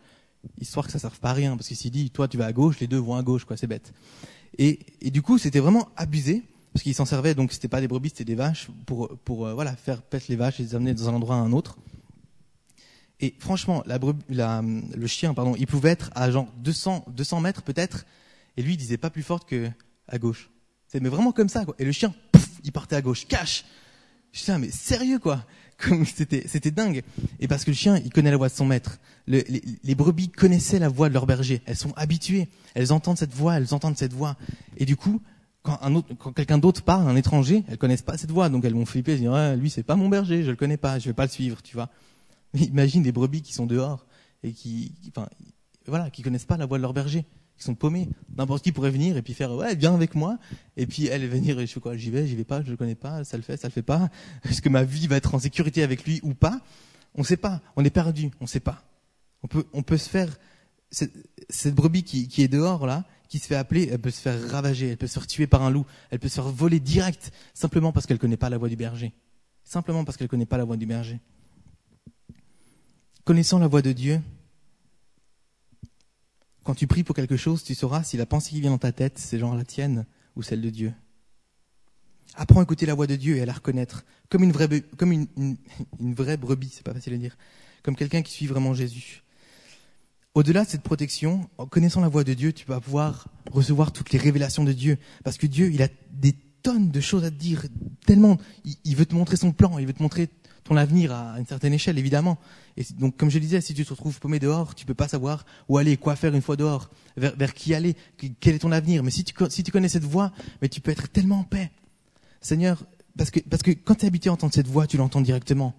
histoire 0.61 0.87
que 0.87 0.93
ça 0.93 0.99
serve 0.99 1.19
pas 1.21 1.31
à 1.31 1.35
rien, 1.35 1.57
parce 1.57 1.69
qu'il 1.69 1.77
s'est 1.77 1.91
dit, 1.91 2.11
toi, 2.11 2.29
tu 2.29 2.39
vas 2.39 2.47
à 2.47 2.53
gauche, 2.53 2.81
les 2.81 2.87
deux 2.87 2.99
vont 2.99 3.15
à 3.15 3.23
gauche, 3.23 3.45
quoi, 3.45 3.57
c'est 3.57 3.67
bête. 3.67 3.93
Et, 4.63 5.11
du 5.11 5.23
coup, 5.23 5.39
c'était 5.39 5.59
vraiment 5.59 5.89
abusé 5.97 6.43
parce 6.75 6.83
qu'il 6.83 6.95
s'en 6.95 7.07
servait. 7.07 7.35
Donc, 7.35 7.51
c'était 7.51 7.67
pas 7.67 7.81
des 7.81 7.89
brebis, 7.89 8.11
c'était 8.11 8.27
des 8.27 8.35
vaches 8.35 8.69
pour, 8.85 9.09
pour 9.25 9.47
euh, 9.47 9.55
voilà, 9.55 9.75
faire 9.75 10.03
pète 10.03 10.29
les 10.29 10.37
vaches 10.37 10.61
et 10.61 10.65
les 10.65 10.75
amener 10.75 10.93
dans 10.93 11.09
un 11.09 11.15
endroit 11.15 11.37
à 11.37 11.39
un 11.39 11.53
autre. 11.53 11.79
Et 13.21 13.35
franchement, 13.39 13.83
la, 13.87 13.99
la, 14.29 14.63
le 14.63 15.07
chien, 15.07 15.33
pardon, 15.33 15.57
il 15.59 15.67
pouvait 15.67 15.91
être 15.91 16.11
à 16.15 16.31
genre 16.31 16.53
200, 16.59 17.07
200 17.09 17.41
mètres 17.41 17.63
peut-être, 17.63 18.05
et 18.59 18.63
lui, 18.63 18.75
il 18.75 18.77
disait 18.77 18.99
pas 18.99 19.09
plus 19.09 19.23
fort 19.23 19.47
que 19.47 19.71
à 20.09 20.19
gauche. 20.19 20.51
C'est 20.89 21.01
mais 21.01 21.09
vraiment 21.09 21.33
comme 21.33 21.49
ça, 21.49 21.65
quoi. 21.65 21.75
Et 21.79 21.85
le 21.85 21.93
chien, 21.93 22.15
pouf, 22.31 22.49
il 22.63 22.73
partait 22.73 22.97
à 22.97 23.03
gauche, 23.03 23.27
cache. 23.27 23.65
Je 24.33 24.45
dis, 24.45 24.59
mais 24.59 24.71
sérieux, 24.71 25.19
quoi. 25.19 25.45
C'était, 26.05 26.45
c'était 26.47 26.71
dingue. 26.71 27.03
Et 27.41 27.49
parce 27.49 27.65
que 27.65 27.71
le 27.71 27.77
chien, 27.77 27.97
il 27.99 28.13
connaît 28.13 28.31
la 28.31 28.37
voix 28.37 28.49
de 28.49 28.55
son 28.55 28.67
maître. 28.67 28.99
Le, 29.27 29.43
les, 29.83 29.95
brebis 29.95 30.29
connaissaient 30.29 30.79
la 30.79 30.89
voix 30.89 31.09
de 31.09 31.15
leur 31.15 31.27
berger. 31.27 31.63
Elles 31.67 31.77
sont 31.77 31.93
habituées. 31.97 32.49
Elles 32.75 32.93
entendent 32.93 33.19
cette 33.19 33.35
voix, 33.35 33.57
elles 33.57 33.75
entendent 33.75 33.97
cette 33.97 34.13
voix. 34.13 34.37
Et 34.77 34.85
du 34.85 34.97
coup, 34.97 35.21
quand, 35.63 35.79
un 35.83 35.95
autre, 35.95 36.09
quand 36.19 36.33
quelqu'un 36.33 36.59
d'autre 36.59 36.83
parle, 36.83 37.09
un 37.09 37.17
étranger, 37.17 37.65
elles 37.69 37.79
connaissent 37.79 38.03
pas 38.03 38.17
cette 38.17 38.31
voix, 38.31 38.49
donc 38.49 38.65
elles 38.65 38.75
vont 38.75 38.87
flipper, 38.87 39.17
se 39.17 39.21
dire, 39.21 39.33
ouais, 39.33 39.57
lui, 39.57 39.71
c'est 39.71 39.83
pas 39.83 39.97
mon 39.97 40.09
berger, 40.09 40.43
je 40.43 40.51
le 40.51 40.57
connais 40.57 40.77
pas, 40.77 40.99
je 40.99 41.07
vais 41.09 41.15
pas 41.15 41.25
le 41.25 41.31
suivre, 41.31 41.63
tu 41.63 41.75
vois. 41.75 41.89
Mais 42.55 42.61
imagine 42.65 43.03
des 43.03 43.13
brebis 43.13 43.43
qui 43.43 43.53
sont 43.53 43.67
dehors 43.67 44.07
et 44.43 44.53
qui, 44.53 44.95
qui, 45.03 45.13
enfin, 45.15 45.29
voilà, 45.87 46.11
qui 46.11 46.23
connaissent 46.23 46.45
pas 46.45 46.57
la 46.57 46.67
voix 46.67 46.79
de 46.79 46.83
leur 46.83 46.95
berger, 46.95 47.25
qui 47.61 47.67
sont 47.67 47.75
paumés. 47.75 48.09
N'importe 48.37 48.65
qui 48.65 48.73
pourrait 48.73 48.91
venir 48.91 49.17
et 49.17 49.23
puis 49.23 49.35
faire, 49.35 49.53
ouais, 49.53 49.75
viens 49.75 49.95
avec 49.95 50.15
moi. 50.15 50.39
Et 50.77 50.87
puis 50.87 51.07
elle 51.07 51.27
venir, 51.29 51.61
je 51.61 51.67
fais 51.67 51.81
quoi, 51.81 51.97
j'y 51.97 52.11
vais, 52.11 52.27
j'y 52.27 52.35
vais 52.35 52.45
pas, 52.45 52.63
je 52.63 52.71
le 52.71 52.77
connais 52.77 52.95
pas, 52.95 53.23
ça 53.25 53.37
le 53.37 53.43
fait, 53.43 53.57
ça 53.57 53.69
le 53.69 53.73
fait 53.73 53.83
pas. 53.83 54.09
Est-ce 54.49 54.61
que 54.61 54.69
ma 54.69 54.83
vie 54.83 55.07
va 55.07 55.17
être 55.17 55.35
en 55.35 55.39
sécurité 55.39 55.83
avec 55.83 56.05
lui 56.05 56.21
ou 56.23 56.35
pas? 56.35 56.61
On 57.15 57.23
sait 57.23 57.37
pas. 57.37 57.61
On 57.77 57.85
est 57.85 57.91
perdu. 57.91 58.31
On 58.41 58.47
sait 58.47 58.61
pas. 58.61 58.83
On 59.43 59.47
peut, 59.47 59.65
on 59.73 59.83
peut 59.83 59.97
se 59.97 60.09
faire 60.09 60.39
cette, 60.91 61.75
brebis 61.75 62.03
qui, 62.03 62.29
qui 62.29 62.43
est 62.43 62.49
dehors 62.49 62.87
là, 62.87 63.05
qui 63.29 63.39
se 63.39 63.47
fait 63.47 63.55
appeler, 63.55 63.89
elle 63.93 64.01
peut 64.01 64.11
se 64.11 64.21
faire 64.21 64.51
ravager, 64.51 64.89
elle 64.89 64.97
peut 64.97 65.07
se 65.07 65.15
faire 65.15 65.27
tuer 65.27 65.47
par 65.47 65.63
un 65.63 65.71
loup, 65.71 65.87
elle 66.11 66.19
peut 66.19 66.29
se 66.29 66.35
faire 66.35 66.49
voler 66.49 66.81
direct 66.81 67.31
simplement 67.55 67.93
parce 67.93 68.07
qu'elle 68.07 68.19
connaît 68.19 68.37
pas 68.37 68.51
la 68.51 68.59
voix 68.59 68.69
du 68.69 68.77
berger. 68.77 69.13
Simplement 69.65 70.05
parce 70.05 70.17
qu'elle 70.17 70.29
connaît 70.29 70.47
pas 70.47 70.59
la 70.59 70.65
voix 70.65 70.77
du 70.77 70.87
berger 70.87 71.21
connaissant 73.31 73.61
la 73.61 73.69
voix 73.69 73.81
de 73.81 73.93
Dieu, 73.93 74.21
quand 76.71 76.75
tu 76.77 76.87
pries 76.87 77.03
pour 77.03 77.17
quelque 77.17 77.37
chose, 77.37 77.65
tu 77.65 77.75
sauras 77.75 78.05
si 78.05 78.17
la 78.17 78.27
pensée 78.27 78.51
qui 78.51 78.61
vient 78.61 78.71
dans 78.71 78.79
ta 78.79 78.93
tête, 78.93 79.19
c'est 79.19 79.41
genre 79.41 79.57
la 79.57 79.65
tienne 79.65 80.07
ou 80.37 80.43
celle 80.45 80.61
de 80.61 80.71
Dieu. 80.71 80.93
Apprends 82.37 82.61
à 82.61 82.63
écouter 82.63 82.87
la 82.87 82.95
voix 82.95 83.09
de 83.09 83.17
Dieu 83.17 83.37
et 83.37 83.43
à 83.43 83.45
la 83.45 83.55
reconnaître 83.55 84.05
comme 84.29 84.45
une 84.45 84.53
vraie, 84.53 84.69
comme 84.97 85.11
une, 85.41 85.57
vraie 86.15 86.37
brebis, 86.37 86.71
c'est 86.73 86.85
pas 86.85 86.95
facile 86.95 87.15
à 87.15 87.17
dire, 87.17 87.37
comme 87.83 87.97
quelqu'un 87.97 88.23
qui 88.23 88.31
suit 88.31 88.47
vraiment 88.47 88.73
Jésus. 88.73 89.25
Au-delà 90.35 90.65
de 90.65 90.71
cette 90.71 90.85
protection, 90.85 91.51
en 91.59 91.67
connaissant 91.67 92.03
la 92.03 92.09
voix 92.09 92.23
de 92.23 92.35
Dieu, 92.35 92.53
tu 92.53 92.65
vas 92.67 92.79
pouvoir 92.79 93.27
recevoir 93.51 93.91
toutes 93.91 94.13
les 94.13 94.21
révélations 94.21 94.63
de 94.63 94.73
Dieu, 94.73 94.97
parce 95.25 95.39
que 95.39 95.49
Dieu, 95.49 95.73
il 95.73 95.83
a 95.83 95.89
des 96.13 96.37
tonnes 96.63 96.93
de 96.93 97.01
choses 97.01 97.25
à 97.25 97.33
te 97.33 97.37
dire, 97.37 97.65
tellement, 98.07 98.39
il, 98.65 98.77
il 98.85 98.95
veut 98.95 99.07
te 99.07 99.15
montrer 99.17 99.37
son 99.37 99.51
plan, 99.51 99.77
il 99.81 99.89
veut 99.89 99.93
te 99.93 100.05
montrer 100.05 100.29
ton 100.65 100.77
avenir 100.77 101.13
à 101.13 101.39
une 101.39 101.47
certaine 101.47 101.73
échelle, 101.73 101.99
évidemment. 101.99 102.39
Et 102.77 102.85
donc, 102.99 103.17
comme 103.17 103.31
je 103.31 103.39
disais, 103.39 103.61
si 103.61 103.75
tu 103.75 103.85
te 103.85 103.91
retrouves 103.91 104.19
paumé 104.21 104.39
dehors, 104.39 104.75
tu 104.75 104.87
peux 104.87 104.95
pas 104.95 105.09
savoir 105.09 105.45
où 105.69 105.79
aller, 105.79 105.97
quoi 105.97 106.17
faire 106.17 106.35
une 106.35 106.43
fois 106.43 106.57
dehors, 106.57 106.91
vers, 107.17 107.55
qui 107.55 107.75
aller, 107.75 107.97
quel 108.41 108.55
est 108.55 108.61
ton 108.61 108.73
avenir. 108.73 109.03
Mais 109.03 109.11
si 109.11 109.25
tu, 109.25 109.35
connais 109.35 109.89
cette 109.89 110.05
voix, 110.05 110.33
mais 110.63 110.69
tu 110.69 110.81
peux 110.81 110.91
être 110.91 111.09
tellement 111.09 111.41
en 111.41 111.45
paix. 111.45 111.71
Seigneur, 112.41 112.85
parce 113.17 113.31
que, 113.31 113.71
quand 113.71 113.97
tu 113.97 114.05
es 114.05 114.09
habitué 114.09 114.31
à 114.31 114.33
entendre 114.33 114.55
cette 114.55 114.69
voix, 114.69 114.87
tu 114.87 114.97
l'entends 114.97 115.21
directement. 115.21 115.75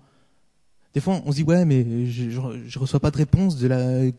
Des 0.94 1.00
fois, 1.00 1.22
on 1.26 1.32
se 1.32 1.38
dit, 1.38 1.44
ouais, 1.44 1.64
mais 1.64 2.06
je, 2.08 2.30
je, 2.30 2.40
je, 2.66 2.80
reçois 2.80 3.00
pas 3.00 3.12
de 3.12 3.18
réponse 3.18 3.58
de 3.58 3.68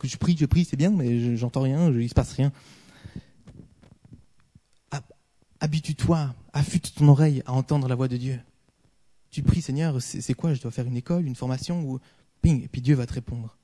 je 0.02 0.16
prie, 0.16 0.36
je 0.38 0.46
prie, 0.46 0.64
c'est 0.64 0.76
bien, 0.76 0.90
mais 0.90 1.36
j'entends 1.36 1.60
rien, 1.60 1.92
je, 1.92 2.00
il 2.00 2.08
se 2.08 2.14
passe 2.14 2.32
rien. 2.32 2.50
Habitue-toi, 5.60 6.34
affûte 6.52 6.94
ton 6.96 7.06
oreille 7.08 7.42
à 7.46 7.52
entendre 7.52 7.86
la 7.86 7.94
voix 7.94 8.08
de 8.08 8.16
Dieu 8.16 8.40
tu 9.32 9.42
pries, 9.42 9.62
Seigneur, 9.62 10.00
c'est 10.00 10.34
quoi 10.34 10.52
Je 10.54 10.60
dois 10.60 10.70
faire 10.70 10.86
une 10.86 10.96
école, 10.96 11.26
une 11.26 11.34
formation 11.34 11.82
ou 11.82 11.98
ping, 12.42 12.62
et 12.62 12.68
puis 12.68 12.82
Dieu 12.82 12.94
va 12.94 13.06
te 13.06 13.14
répondre. 13.14 13.56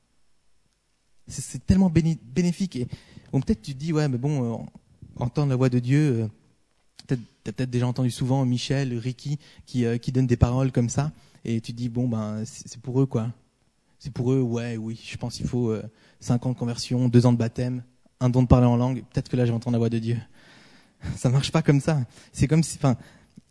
C'est 1.29 1.65
tellement 1.67 1.91
bénéfique. 1.91 2.77
Et 2.77 2.87
peut-être 3.31 3.61
tu 3.61 3.75
te 3.75 3.79
dis, 3.79 3.93
ouais, 3.93 4.09
mais 4.09 4.17
bon, 4.17 4.63
euh, 4.63 4.65
entendre 5.17 5.51
la 5.51 5.57
voix 5.57 5.69
de 5.69 5.79
Dieu, 5.79 6.23
euh, 6.23 6.29
t'as 7.07 7.17
peut-être 7.53 7.69
déjà 7.69 7.87
entendu 7.87 8.11
souvent 8.11 8.47
Michel, 8.47 8.97
Ricky, 8.97 9.39
qui, 9.67 9.85
euh, 9.85 9.99
qui 9.99 10.11
donnent 10.11 10.27
des 10.27 10.39
paroles 10.39 10.73
comme 10.73 10.89
ça, 10.89 11.13
et 11.45 11.61
tu 11.61 11.73
te 11.73 11.77
dis, 11.77 11.91
bon, 11.91 12.09
ben, 12.09 12.45
c'est 12.47 12.81
pour 12.81 13.01
eux, 13.03 13.07
quoi. 13.07 13.31
C'est 13.99 14.13
pour 14.13 14.33
eux, 14.33 14.41
ouais, 14.41 14.79
oui, 14.79 14.99
je 15.05 15.19
pense 15.19 15.37
qu'il 15.37 15.47
faut 15.47 15.71
euh, 15.71 15.83
5 16.21 16.47
ans 16.47 16.53
de 16.53 16.59
conversion, 16.59 17.09
2 17.09 17.27
ans 17.27 17.33
de 17.33 17.39
baptême, 17.39 17.83
un 18.21 18.31
don 18.31 18.43
de 18.43 18.49
parler 18.49 18.67
en 18.67 18.77
langue, 18.77 19.05
peut-être 19.13 19.29
que 19.29 19.37
là, 19.37 19.45
je 19.45 19.51
vais 19.51 19.57
entendre 19.57 19.75
la 19.75 19.79
voix 19.79 19.91
de 19.91 19.99
Dieu. 19.99 20.17
Ça 21.17 21.29
marche 21.29 21.53
pas 21.53 21.63
comme 21.63 21.81
ça. 21.81 22.07
C'est 22.33 22.49
comme 22.49 22.63
si, 22.63 22.79
enfin, 22.79 22.97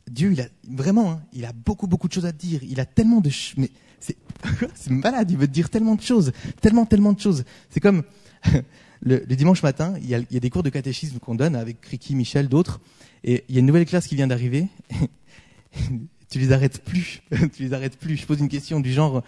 Dieu, 0.10 0.32
il 0.32 0.42
a 0.42 0.48
vraiment, 0.70 1.12
hein, 1.12 1.22
il 1.34 1.46
a 1.46 1.54
beaucoup 1.54 1.88
beaucoup 1.88 2.08
de 2.08 2.14
choses 2.14 2.26
à 2.26 2.32
te 2.32 2.38
dire. 2.38 2.62
Il 2.64 2.80
a 2.80 2.86
tellement 2.86 3.22
de, 3.22 3.30
ch 3.30 3.56
mais 3.58 3.70
c'est 4.00 4.18
c'est 4.76 4.92
malade. 4.92 5.30
Il 5.32 5.38
veut 5.38 5.48
te 5.48 5.54
dire 5.54 5.70
tellement 5.70 5.96
de 5.96 6.02
choses, 6.02 6.32
tellement 6.62 6.86
tellement 6.86 7.14
de 7.14 7.20
choses. 7.20 7.44
C'est 7.70 7.80
comme 7.80 8.04
le, 9.02 9.20
dimanche 9.36 9.64
matin, 9.64 9.96
il 10.02 10.08
y, 10.08 10.16
a, 10.16 10.20
il 10.20 10.34
y 10.34 10.38
a 10.38 10.40
des 10.40 10.50
cours 10.50 10.64
de 10.64 10.70
catéchisme 10.70 11.20
qu'on 11.20 11.36
donne 11.36 11.56
avec 11.56 11.86
Ricky, 11.86 12.16
Michel, 12.16 12.48
d'autres, 12.48 12.80
et 13.24 13.44
il 13.50 13.56
y 13.56 13.58
a 13.58 13.62
une 13.62 13.66
nouvelle 13.66 13.86
classe 13.86 14.08
qui 14.08 14.16
vient 14.16 14.28
d'arriver. 14.28 14.68
tu 16.30 16.40
les 16.40 16.52
arrêtes 16.52 16.84
plus, 16.84 17.22
tu 17.54 17.64
les 17.64 17.74
arrêtes 17.74 17.98
plus. 17.98 18.18
Je 18.18 18.26
pose 18.26 18.40
une 18.40 18.50
question 18.50 18.80
du 18.80 18.92
genre, 18.92 19.24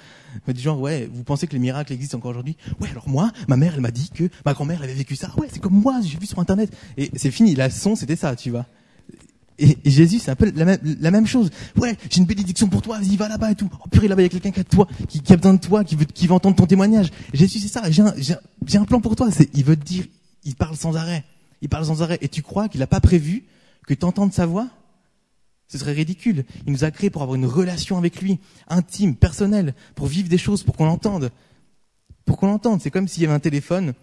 du 0.48 0.60
genre, 0.60 0.80
ouais, 0.80 1.10
vous 1.12 1.24
pensez 1.24 1.48
que 1.48 1.54
les 1.54 1.60
miracles 1.60 1.94
existent 1.94 2.18
encore 2.18 2.32
aujourd'hui? 2.32 2.58
Ouais, 2.80 2.90
alors 2.90 3.08
moi, 3.08 3.32
ma 3.48 3.58
mère, 3.58 3.74
elle 3.76 3.82
m'a 3.82 3.92
dit 3.92 4.10
que 4.14 4.30
ma 4.46 4.54
grand-mère 4.54 4.82
avait 4.82 4.94
vécu 4.94 5.16
ça. 5.16 5.32
Ouais, 5.38 5.48
c'est 5.52 5.60
comme 5.60 5.80
moi, 5.80 6.00
j'ai 6.04 6.18
vu 6.18 6.26
sur 6.26 6.40
internet. 6.40 6.76
Et 6.98 7.12
c'est 7.16 7.32
fini, 7.32 7.56
la 7.56 7.70
son, 7.70 7.96
c'était 7.96 8.16
ça, 8.16 8.36
tu 8.36 8.50
vois. 8.52 8.66
Et, 9.60 9.78
Jésus, 9.86 10.20
c'est 10.20 10.32
un 10.32 10.36
peu 10.36 10.52
la 10.56 10.66
même, 10.66 10.80
la 11.02 11.12
même 11.12 11.28
chose. 11.28 11.50
Ouais, 11.76 11.98
j'ai 12.10 12.20
une 12.20 12.26
bénédiction 12.26 12.68
pour 12.68 12.82
toi, 12.82 12.98
vas-y, 12.98 13.18
va 13.18 13.28
là-bas 13.28 13.52
et 13.52 13.56
tout. 13.56 13.70
Oh 13.84 13.90
purée, 13.90 14.08
là-bas, 14.08 14.22
il 14.22 14.26
y 14.26 14.28
a 14.28 14.30
quelqu'un 14.30 14.52
qui 14.52 14.62
a, 14.62 14.86
qui, 15.08 15.22
qui, 15.22 15.36
besoin 15.36 15.54
de 15.54 15.60
toi, 15.60 15.84
qui 15.84 15.96
veut, 15.96 16.34
entendre 16.34 16.56
ton 16.56 16.66
témoignage. 16.66 17.10
Jésus, 17.34 17.60
c'est 17.60 17.68
ça, 17.68 17.84
j'ai 17.92 18.78
un, 18.78 18.86
plan 18.86 19.02
pour 19.02 19.16
toi. 19.16 19.30
Il 19.54 19.66
veut 19.66 19.76
te 19.76 19.84
dire, 19.84 20.06
il 20.46 20.56
parle 20.56 20.78
sans 20.78 20.96
arrêt. 20.96 21.26
Il 21.62 21.68
parle 21.68 21.86
sans 21.86 22.02
arrêt. 22.02 22.18
Et 22.22 22.30
tu 22.30 22.42
crois 22.42 22.70
qu'il 22.70 22.80
n'a 22.80 22.88
pas 22.88 23.02
prévu 23.02 23.44
que 23.86 23.94
tu 23.94 24.06
entendes 24.06 24.34
sa 24.34 24.46
voix? 24.46 24.68
Ce 25.68 25.78
serait 25.78 25.94
ridicule. 25.94 26.46
Il 26.66 26.74
nous 26.74 26.84
a 26.84 26.92
créés 26.92 27.10
pour 27.10 27.22
avoir 27.22 27.36
une 27.36 27.46
relation 27.46 27.98
avec 27.98 28.22
lui, 28.22 28.40
intime, 28.70 29.16
personnelle, 29.16 29.76
pour 29.94 30.08
vivre 30.08 30.30
des 30.30 30.38
choses, 30.38 30.64
pour 30.64 30.76
qu'on 30.76 30.86
l'entende. 30.86 31.32
Pour 32.26 32.38
qu'on 32.38 32.48
l'entende. 32.48 32.82
C'est 32.82 32.92
comme 32.92 33.08
s'il 33.08 33.24
y 33.24 33.26
avait 33.26 33.36
un 33.36 33.40
téléphone, 33.40 33.94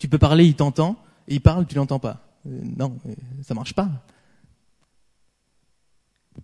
tu 0.00 0.08
peux 0.08 0.18
parler, 0.18 0.46
il 0.46 0.54
t'entend, 0.54 0.96
et 1.28 1.34
il 1.34 1.40
parle, 1.40 1.66
tu 1.66 1.76
l'entends 1.76 2.00
pas. 2.00 2.20
Euh, 2.48 2.60
non, 2.76 2.96
ça 3.42 3.54
marche 3.54 3.74
pas 3.74 3.88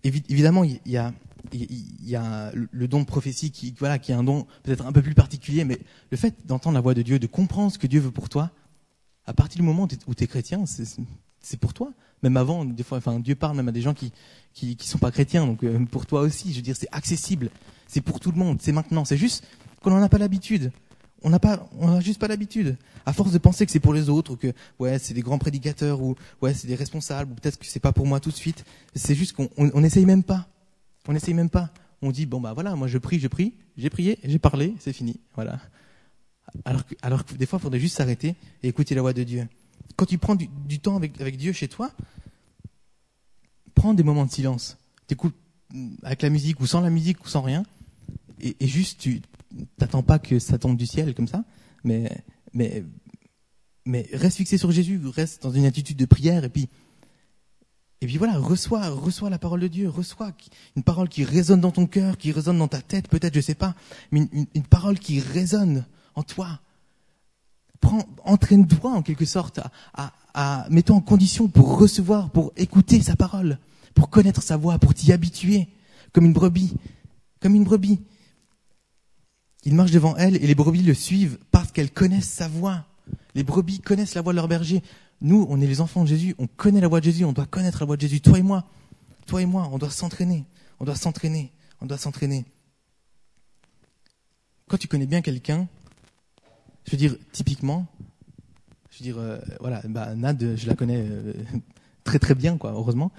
évidemment, 0.03 0.63
il 0.63 0.79
y 0.85 0.97
a, 0.97 2.51
le 2.53 2.87
don 2.87 3.01
de 3.01 3.05
prophétie 3.05 3.51
qui, 3.51 3.73
voilà, 3.77 3.99
qui 3.99 4.11
est 4.11 4.15
un 4.15 4.23
don 4.23 4.45
peut-être 4.63 4.85
un 4.85 4.91
peu 4.91 5.01
plus 5.01 5.15
particulier, 5.15 5.63
mais 5.65 5.79
le 6.11 6.17
fait 6.17 6.35
d'entendre 6.45 6.75
la 6.75 6.81
voix 6.81 6.93
de 6.93 7.01
Dieu, 7.01 7.19
de 7.19 7.27
comprendre 7.27 7.71
ce 7.71 7.77
que 7.77 7.87
Dieu 7.87 7.99
veut 7.99 8.11
pour 8.11 8.29
toi, 8.29 8.51
à 9.25 9.33
partir 9.33 9.59
du 9.59 9.65
moment 9.65 9.87
où 10.07 10.15
tu 10.15 10.23
es 10.23 10.27
chrétien, 10.27 10.63
c'est 10.65 11.57
pour 11.59 11.73
toi. 11.73 11.91
Même 12.21 12.35
avant, 12.35 12.65
des 12.65 12.83
fois, 12.83 12.97
enfin, 12.97 13.19
Dieu 13.19 13.35
parle 13.35 13.55
même 13.55 13.69
à 13.69 13.71
des 13.71 13.81
gens 13.81 13.93
qui 13.93 14.11
qui, 14.53 14.75
qui 14.75 14.87
sont 14.87 14.97
pas 14.97 15.11
chrétiens, 15.11 15.45
donc 15.45 15.63
euh, 15.63 15.85
pour 15.85 16.05
toi 16.05 16.21
aussi. 16.21 16.51
Je 16.51 16.57
veux 16.57 16.61
dire, 16.61 16.75
c'est 16.75 16.89
accessible, 16.91 17.49
c'est 17.87 18.01
pour 18.01 18.19
tout 18.19 18.31
le 18.31 18.37
monde, 18.37 18.59
c'est 18.61 18.71
maintenant. 18.71 19.05
C'est 19.05 19.17
juste 19.17 19.45
qu'on 19.81 19.91
n'en 19.91 20.01
a 20.01 20.09
pas 20.09 20.17
l'habitude. 20.17 20.71
On 21.23 21.29
n'a 21.29 21.39
pas, 21.39 21.69
on 21.79 21.89
n'a 21.89 21.99
juste 21.99 22.19
pas 22.19 22.27
l'habitude. 22.27 22.77
À 23.05 23.13
force 23.13 23.31
de 23.31 23.37
penser 23.37 23.65
que 23.65 23.71
c'est 23.71 23.79
pour 23.79 23.93
les 23.93 24.09
autres, 24.09 24.33
ou 24.33 24.35
que 24.35 24.53
ouais, 24.79 24.99
c'est 24.99 25.13
des 25.13 25.21
grands 25.21 25.37
prédicateurs, 25.37 26.01
ou 26.01 26.15
ouais, 26.41 26.53
c'est 26.53 26.67
des 26.67 26.75
responsables, 26.75 27.31
ou 27.31 27.35
peut-être 27.35 27.57
que 27.57 27.65
c'est 27.65 27.79
pas 27.79 27.91
pour 27.91 28.05
moi 28.05 28.19
tout 28.19 28.31
de 28.31 28.35
suite. 28.35 28.63
C'est 28.95 29.15
juste 29.15 29.33
qu'on 29.33 29.49
on, 29.57 29.69
on 29.73 29.83
essaye 29.83 30.05
même 30.05 30.23
pas. 30.23 30.47
On 31.07 31.15
essaye 31.15 31.33
même 31.33 31.49
pas. 31.49 31.71
On 32.01 32.11
dit 32.11 32.25
bon 32.25 32.39
bah 32.39 32.53
voilà, 32.53 32.75
moi 32.75 32.87
je 32.87 32.97
prie, 32.97 33.19
je 33.19 33.27
prie, 33.27 33.53
j'ai 33.77 33.89
prié, 33.89 34.19
j'ai 34.23 34.39
parlé, 34.39 34.75
c'est 34.79 34.93
fini, 34.93 35.19
voilà. 35.35 35.59
Alors 36.65 36.85
que, 36.85 36.95
alors 37.01 37.25
que 37.25 37.33
des 37.33 37.45
fois, 37.45 37.59
il 37.59 37.63
faudrait 37.63 37.79
juste 37.79 37.97
s'arrêter 37.97 38.35
et 38.63 38.69
écouter 38.69 38.95
la 38.95 39.01
voix 39.01 39.13
de 39.13 39.23
Dieu. 39.23 39.47
Quand 39.95 40.05
tu 40.05 40.17
prends 40.17 40.35
du, 40.35 40.79
temps 40.79 40.95
avec, 40.95 41.19
avec 41.19 41.37
Dieu 41.37 41.51
chez 41.51 41.67
toi, 41.67 41.91
prends 43.75 43.93
des 43.93 44.03
moments 44.03 44.25
de 44.25 44.31
silence. 44.31 44.77
T'écoutes 45.07 45.35
avec 46.03 46.21
la 46.21 46.29
musique 46.29 46.59
ou 46.59 46.65
sans 46.65 46.81
la 46.81 46.89
musique 46.89 47.23
ou 47.25 47.27
sans 47.27 47.41
rien, 47.41 47.63
et, 48.39 48.55
et 48.59 48.67
juste 48.67 49.01
tu 49.01 49.21
t'attends 49.77 50.03
pas 50.03 50.19
que 50.19 50.39
ça 50.39 50.57
tombe 50.57 50.77
du 50.77 50.85
ciel 50.85 51.13
comme 51.15 51.27
ça, 51.27 51.43
mais 51.83 52.09
mais 53.85 54.07
reste 54.13 54.37
fixé 54.37 54.57
sur 54.57 54.71
Jésus, 54.71 55.01
reste 55.07 55.43
dans 55.43 55.51
une 55.51 55.65
attitude 55.65 55.97
de 55.97 56.05
prière 56.05 56.43
et 56.43 56.49
puis 56.49 56.69
et 58.01 58.05
puis 58.05 58.17
voilà, 58.17 58.37
reçois, 58.37 58.87
reçois 58.87 59.29
la 59.29 59.39
parole 59.39 59.59
de 59.59 59.67
Dieu, 59.67 59.89
reçois 59.89 60.31
une 60.77 60.83
parole 60.83 61.09
qui 61.09 61.25
résonne 61.25 61.59
dans 61.59 61.71
ton 61.71 61.85
cœur, 61.85 62.17
qui 62.17 62.31
résonne 62.31 62.57
dans 62.57 62.69
ta 62.69 62.81
tête, 62.81 63.09
peut-être, 63.09 63.35
je 63.35 63.41
sais 63.41 63.55
pas, 63.55 63.75
mais 64.11 64.21
une, 64.31 64.63
parole 64.63 64.97
qui 64.99 65.19
résonne 65.19 65.85
en 66.15 66.23
toi. 66.23 66.61
Entraîne-toi 68.23 68.91
en 68.91 69.01
quelque 69.01 69.25
sorte 69.25 69.59
à, 69.59 69.71
à, 69.93 70.13
à 70.33 70.69
mets-toi 70.69 70.95
en 70.95 71.01
condition 71.01 71.49
pour 71.49 71.77
recevoir, 71.77 72.29
pour 72.29 72.53
écouter 72.55 73.01
sa 73.01 73.17
parole, 73.17 73.59
pour 73.95 74.09
connaître 74.09 74.43
sa 74.43 74.55
voix, 74.55 74.79
pour 74.79 74.93
t'y 74.93 75.11
habituer, 75.11 75.67
comme 76.13 76.23
une 76.23 76.33
brebis, 76.33 76.73
comme 77.41 77.53
une 77.53 77.65
brebis. 77.65 77.99
Il 79.63 79.75
marche 79.75 79.91
devant 79.91 80.15
elle 80.15 80.35
et 80.37 80.47
les 80.47 80.55
brebis 80.55 80.83
le 80.83 80.93
suivent 80.93 81.37
parce 81.51 81.71
qu'elles 81.71 81.91
connaissent 81.91 82.29
sa 82.29 82.47
voix. 82.47 82.85
Les 83.35 83.43
brebis 83.43 83.79
connaissent 83.79 84.15
la 84.15 84.21
voix 84.21 84.33
de 84.33 84.37
leur 84.37 84.47
berger. 84.47 84.81
Nous, 85.21 85.45
on 85.49 85.59
est 85.59 85.67
les 85.67 85.81
enfants 85.81 86.03
de 86.03 86.07
Jésus, 86.07 86.33
on 86.37 86.47
connaît 86.47 86.79
la 86.79 86.87
voix 86.87 87.01
de 87.01 87.05
Jésus, 87.05 87.25
on 87.25 87.33
doit 87.33 87.45
connaître 87.45 87.79
la 87.81 87.85
voix 87.85 87.97
de 87.97 88.01
Jésus. 88.01 88.21
Toi 88.21 88.39
et 88.39 88.41
moi, 88.41 88.65
toi 89.25 89.41
et 89.41 89.45
moi, 89.45 89.69
on 89.71 89.77
doit 89.77 89.89
s'entraîner, 89.89 90.45
on 90.79 90.85
doit 90.85 90.95
s'entraîner, 90.95 91.51
on 91.81 91.85
doit 91.85 91.97
s'entraîner. 91.97 92.45
Quand 94.69 94.77
tu 94.77 94.87
connais 94.87 95.07
bien 95.07 95.21
quelqu'un, 95.21 95.67
je 96.85 96.91
veux 96.91 96.97
dire, 96.97 97.17
typiquement, 97.33 97.85
je 98.91 98.99
veux 98.99 99.03
dire, 99.03 99.17
euh, 99.17 99.39
voilà, 99.59 99.81
bah, 99.85 100.15
Nad, 100.15 100.55
je 100.55 100.67
la 100.67 100.75
connais 100.75 100.97
euh, 100.97 101.33
très 102.05 102.19
très 102.19 102.35
bien, 102.35 102.57
quoi, 102.57 102.71
heureusement. 102.71 103.11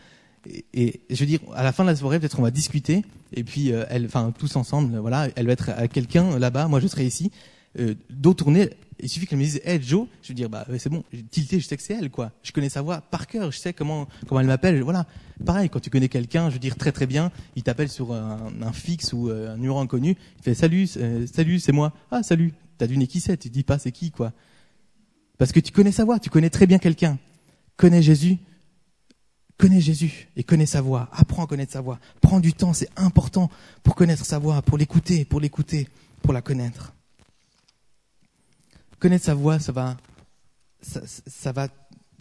Et, 0.47 1.01
je 1.11 1.17
veux 1.21 1.27
dire, 1.27 1.41
à 1.55 1.63
la 1.63 1.73
fin 1.73 1.85
de 1.85 1.91
la 1.91 1.97
soirée, 1.97 2.19
peut-être 2.19 2.39
on 2.39 2.43
va 2.43 2.51
discuter, 2.51 3.05
et 3.35 3.45
puis 3.45 3.73
euh, 3.73 3.85
elle, 3.91 4.07
enfin 4.07 4.33
tous 4.37 4.57
ensemble, 4.57 4.97
voilà, 4.99 5.29
elle 5.37 5.47
va 5.47 5.53
être 5.53 5.71
à 5.71 5.87
quelqu'un 5.87 6.39
là-bas, 6.39 6.67
moi 6.69 6.81
je 6.81 6.87
serai 6.87 7.07
ici, 7.07 7.31
euh, 7.79 7.95
dos 8.09 8.35
tourné, 8.35 8.71
il 9.03 9.09
suffit 9.09 9.27
qu'elle 9.27 9.39
me 9.39 9.45
dise 9.45 9.61
Hey 9.65 9.81
Joe, 9.83 10.07
je 10.23 10.29
veux 10.29 10.35
dire 10.35 10.49
bah 10.49 10.67
c'est 10.79 10.89
bon, 10.89 11.05
tilté, 11.31 11.61
je 11.61 11.67
sais 11.67 11.77
que 11.77 11.83
c'est 11.83 11.95
elle 11.95 12.11
quoi. 12.11 12.33
Je 12.43 12.53
connais 12.53 12.69
sa 12.69 12.83
voix 12.83 13.01
par 13.01 13.27
cœur, 13.27 13.51
je 13.53 13.59
sais 13.59 13.73
comment 13.73 14.09
comment 14.27 14.41
elle 14.41 14.47
m'appelle, 14.47 14.83
voilà. 14.83 15.07
Pareil, 15.45 15.71
quand 15.71 15.81
tu 15.81 15.91
connais 15.91 16.09
quelqu'un, 16.09 16.49
je 16.49 16.55
veux 16.55 16.61
dire 16.61 16.77
très 16.77 16.93
très 16.93 17.07
bien, 17.07 17.31
il 17.57 17.63
t'appelle 17.63 17.89
sur 17.89 18.13
un, 18.13 18.53
un, 18.61 18.73
fixe 18.73 19.13
ou 19.13 19.29
euh, 19.29 19.55
un 19.55 19.57
numéro 19.57 19.79
inconnu, 19.79 20.17
il 20.39 20.43
fait 20.43 20.55
salut, 20.55 20.89
euh, 20.97 21.27
salut, 21.33 21.61
c'est 21.61 21.73
moi. 21.73 21.93
Ah 22.11 22.23
salut, 22.23 22.53
t'as 22.79 22.87
deviné 22.87 23.07
qui 23.07 23.21
c'est, 23.21 23.37
tu 23.37 23.51
dis 23.51 23.63
pas 23.63 23.79
c'est 23.79 23.93
qui 23.93 24.11
quoi. 24.11 24.33
Parce 25.39 25.53
que 25.53 25.61
tu 25.61 25.73
connais 25.73 25.93
sa 25.93 26.05
voix, 26.05 26.19
tu 26.19 26.29
connais 26.29 26.51
très 26.51 26.67
bien 26.67 26.79
quelqu'un. 26.79 27.19
Connais 27.77 28.03
Jésus, 28.03 28.39
connais 29.61 29.81
Jésus 29.81 30.29
et 30.37 30.43
connais 30.43 30.67
sa 30.67 30.81
voix. 30.81 31.09
Apprends 31.13 31.45
à 31.45 31.47
connaître 31.47 31.73
sa 31.73 31.81
voix. 31.81 31.99
Prends 32.21 32.41
du 32.41 32.53
temps, 32.53 32.73
c'est 32.73 32.91
important 32.97 33.51
pour 33.83 33.95
connaître 33.95 34.25
sa 34.25 34.39
voix, 34.39 34.63
pour 34.63 34.79
l'écouter, 34.79 35.25
pour 35.25 35.41
l'écouter, 35.41 35.89
pour 36.23 36.33
la 36.33 36.43
connaître 36.43 36.95
connaître 39.01 39.25
sa 39.25 39.35
voix, 39.35 39.59
ça 39.59 39.73
va, 39.73 39.97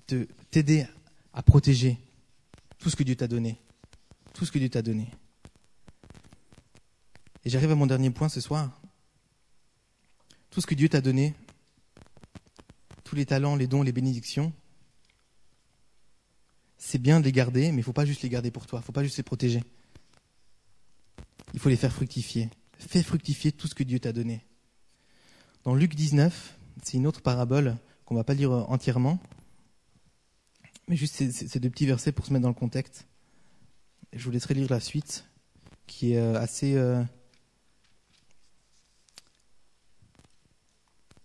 te, 0.07 0.25
t'aider 0.49 0.87
à 1.33 1.43
protéger 1.43 1.99
tout 2.79 2.89
ce 2.89 2.95
que 2.95 3.03
Dieu 3.03 3.15
t'a 3.15 3.27
donné. 3.27 3.59
Tout 4.33 4.45
ce 4.45 4.51
que 4.51 4.57
Dieu 4.57 4.69
t'a 4.69 4.81
donné. 4.81 5.11
Et 7.43 7.49
j'arrive 7.49 7.71
à 7.71 7.75
mon 7.75 7.85
dernier 7.85 8.09
point 8.09 8.29
ce 8.29 8.39
soir. 8.39 8.81
Tout 10.49 10.61
ce 10.61 10.67
que 10.67 10.73
Dieu 10.73 10.87
t'a 10.89 11.01
donné, 11.01 11.35
tous 13.03 13.15
les 13.15 13.25
talents, 13.25 13.55
les 13.55 13.67
dons, 13.67 13.83
les 13.83 13.91
bénédictions, 13.91 14.53
c'est 16.79 16.97
bien 16.97 17.19
de 17.19 17.25
les 17.25 17.33
garder, 17.33 17.67
mais 17.67 17.75
il 17.75 17.77
ne 17.77 17.83
faut 17.83 17.93
pas 17.93 18.05
juste 18.05 18.23
les 18.23 18.29
garder 18.29 18.49
pour 18.49 18.65
toi, 18.65 18.79
il 18.79 18.81
ne 18.81 18.85
faut 18.85 18.93
pas 18.93 19.03
juste 19.03 19.17
les 19.17 19.23
protéger. 19.23 19.61
Il 21.53 21.59
faut 21.59 21.69
les 21.69 21.75
faire 21.75 21.91
fructifier. 21.91 22.49
Fais 22.77 23.03
fructifier 23.03 23.51
tout 23.51 23.67
ce 23.67 23.75
que 23.75 23.83
Dieu 23.83 23.99
t'a 23.99 24.13
donné. 24.13 24.45
Dans 25.65 25.75
Luc 25.75 25.93
19, 25.93 26.57
c'est 26.81 26.97
une 26.97 27.05
autre 27.05 27.21
parabole 27.21 27.75
qu'on 28.05 28.15
va 28.15 28.23
pas 28.23 28.33
lire 28.33 28.51
entièrement, 28.51 29.19
mais 30.87 30.95
juste 30.95 31.15
ces, 31.31 31.59
deux 31.59 31.69
petits 31.69 31.85
versets 31.85 32.13
pour 32.13 32.25
se 32.25 32.31
mettre 32.31 32.43
dans 32.43 32.49
le 32.49 32.55
contexte. 32.55 33.05
Je 34.13 34.23
vous 34.23 34.31
laisserai 34.31 34.53
lire 34.53 34.67
la 34.69 34.79
suite, 34.79 35.25
qui 35.85 36.13
est 36.13 36.17
assez 36.17 36.75
euh, 36.75 37.03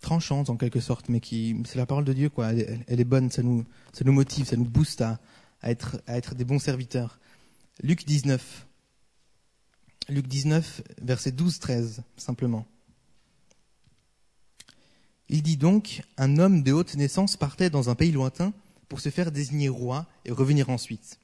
tranchante 0.01 0.51
en 0.51 0.57
quelque 0.57 0.81
sorte, 0.81 1.09
mais 1.09 1.21
qui 1.21 1.63
c'est 1.65 1.79
la 1.79 1.87
parole 1.87 2.05
de 2.05 2.13
Dieu 2.13 2.29
quoi. 2.29 2.53
Elle, 2.53 2.85
elle, 2.89 3.01
est 3.01 3.05
bonne, 3.05 3.31
ça 3.31 3.43
nous 3.43 3.65
ça 3.93 4.05
nous 4.05 4.13
motive, 4.13 4.47
ça 4.47 4.57
nous 4.57 4.65
booste 4.65 5.01
à, 5.01 5.21
à 5.65 6.17
être 6.17 6.35
des 6.35 6.45
bons 6.45 6.59
serviteurs. 6.59 7.19
Luc 7.83 8.05
19. 8.07 8.67
Luc 10.09 10.29
19, 10.29 10.83
verset 11.01 11.31
12-13, 11.31 12.01
simplement. 12.17 12.67
Il 15.31 15.43
dit 15.43 15.57
donc, 15.57 16.03
un 16.19 16.39
homme 16.39 16.63
de 16.63 16.73
haute 16.73 16.95
naissance 16.97 17.37
partait 17.37 17.71
dans 17.71 17.89
un 17.89 17.95
pays 17.95 18.13
lointain 18.13 18.53
pour 18.89 19.01
se 19.01 19.09
faire 19.09 19.33
désigner 19.33 19.69
roi 19.69 20.07
et 20.27 20.31
revenir 20.31 20.69
ensuite. 20.69 21.19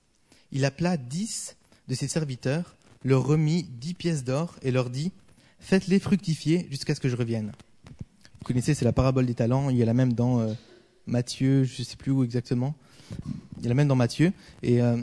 Il 0.51 0.65
appela 0.65 0.97
dix 0.97 1.57
de 1.89 1.95
ses 1.95 2.09
serviteurs, 2.09 2.77
leur 3.05 3.25
remit 3.25 3.65
dix 3.65 3.95
pièces 3.95 4.25
d'or 4.25 4.57
et 4.63 4.71
leur 4.71 4.89
dit, 4.89 5.13
faites-les 5.59 6.01
fructifier 6.01 6.67
jusqu'à 6.71 6.95
ce 6.95 7.01
que 7.01 7.09
je 7.09 7.17
revienne. 7.17 7.53
Vous 8.41 8.45
connaissez, 8.45 8.73
c'est 8.73 8.87
la 8.87 8.93
parabole 8.93 9.27
des 9.27 9.35
talents, 9.35 9.69
il 9.69 9.77
y 9.77 9.83
a 9.83 9.87
la 9.87 9.95
même 9.95 10.15
dans 10.15 10.41
euh, 10.41 10.55
Matthieu, 11.07 11.65
je 11.65 11.83
ne 11.83 11.85
sais 11.85 11.97
plus 11.97 12.11
où 12.11 12.25
exactement, 12.25 12.75
il 13.59 13.65
y 13.65 13.67
a 13.67 13.69
la 13.69 13.75
même 13.75 13.89
dans 13.89 13.97
Matthieu, 13.97 14.33
et 14.63 14.81
euh, 14.81 15.03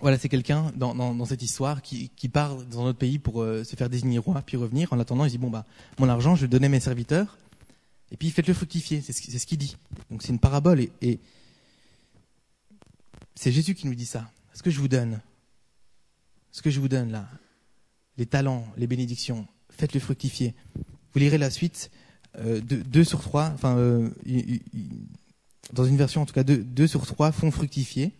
voilà, 0.00 0.18
c'est 0.18 0.28
quelqu'un 0.28 0.72
dans, 0.76 1.24
cette 1.24 1.42
histoire 1.42 1.80
qui, 1.82 2.10
part 2.32 2.56
dans 2.64 2.84
notre 2.84 2.98
pays 2.98 3.18
pour 3.18 3.42
euh, 3.42 3.64
se 3.64 3.76
faire 3.76 3.88
désigner 3.88 4.18
roi, 4.18 4.42
puis 4.44 4.56
revenir. 4.56 4.92
En 4.92 5.00
attendant, 5.00 5.24
il 5.24 5.30
dit 5.30 5.38
bon 5.38 5.50
bah 5.50 5.64
mon 5.98 6.08
argent, 6.08 6.36
je 6.36 6.42
vais 6.42 6.48
donner 6.48 6.66
à 6.66 6.70
mes 6.70 6.80
serviteurs, 6.80 7.38
et 8.12 8.16
puis 8.16 8.30
faites-le 8.30 8.54
fructifier, 8.54 9.00
c'est 9.00 9.12
ce, 9.12 9.46
qu'il 9.46 9.58
dit. 9.58 9.76
Donc 10.10 10.22
c'est 10.22 10.28
une 10.28 10.38
parabole 10.38 10.80
et, 10.80 11.20
c'est 13.34 13.52
Jésus 13.52 13.74
qui 13.74 13.86
nous 13.86 13.94
dit 13.94 14.06
ça. 14.06 14.30
Ce 14.54 14.62
que 14.62 14.70
je 14.70 14.80
vous 14.80 14.88
donne, 14.88 15.20
ce 16.52 16.62
que 16.62 16.70
je 16.70 16.80
vous 16.80 16.88
donne 16.88 17.12
là, 17.12 17.28
les 18.16 18.24
talents, 18.24 18.66
les 18.78 18.86
bénédictions, 18.86 19.46
faites-le 19.70 20.00
fructifier. 20.00 20.54
Vous 21.12 21.20
lirez 21.20 21.36
la 21.36 21.50
suite, 21.50 21.90
euh, 22.38 22.60
deux, 22.60 22.82
deux, 22.82 23.04
sur 23.04 23.20
trois, 23.20 23.50
enfin 23.54 23.76
euh, 23.76 24.08
dans 25.72 25.84
une 25.84 25.96
version 25.96 26.22
en 26.22 26.26
tout 26.26 26.34
cas, 26.34 26.44
deux, 26.44 26.58
deux, 26.58 26.86
sur 26.86 27.06
trois 27.06 27.32
font 27.32 27.50
fructifier. 27.50 28.12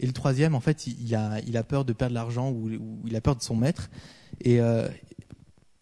Et 0.00 0.06
le 0.06 0.12
troisième, 0.12 0.54
en 0.54 0.60
fait, 0.60 0.86
il 0.86 1.14
a, 1.14 1.62
peur 1.62 1.84
de 1.84 1.92
perdre 1.92 2.14
l'argent 2.14 2.50
ou, 2.50 2.70
il 3.06 3.16
a 3.16 3.20
peur 3.20 3.36
de 3.36 3.42
son 3.42 3.54
maître 3.54 3.90
et 4.40 4.60
euh, 4.60 4.88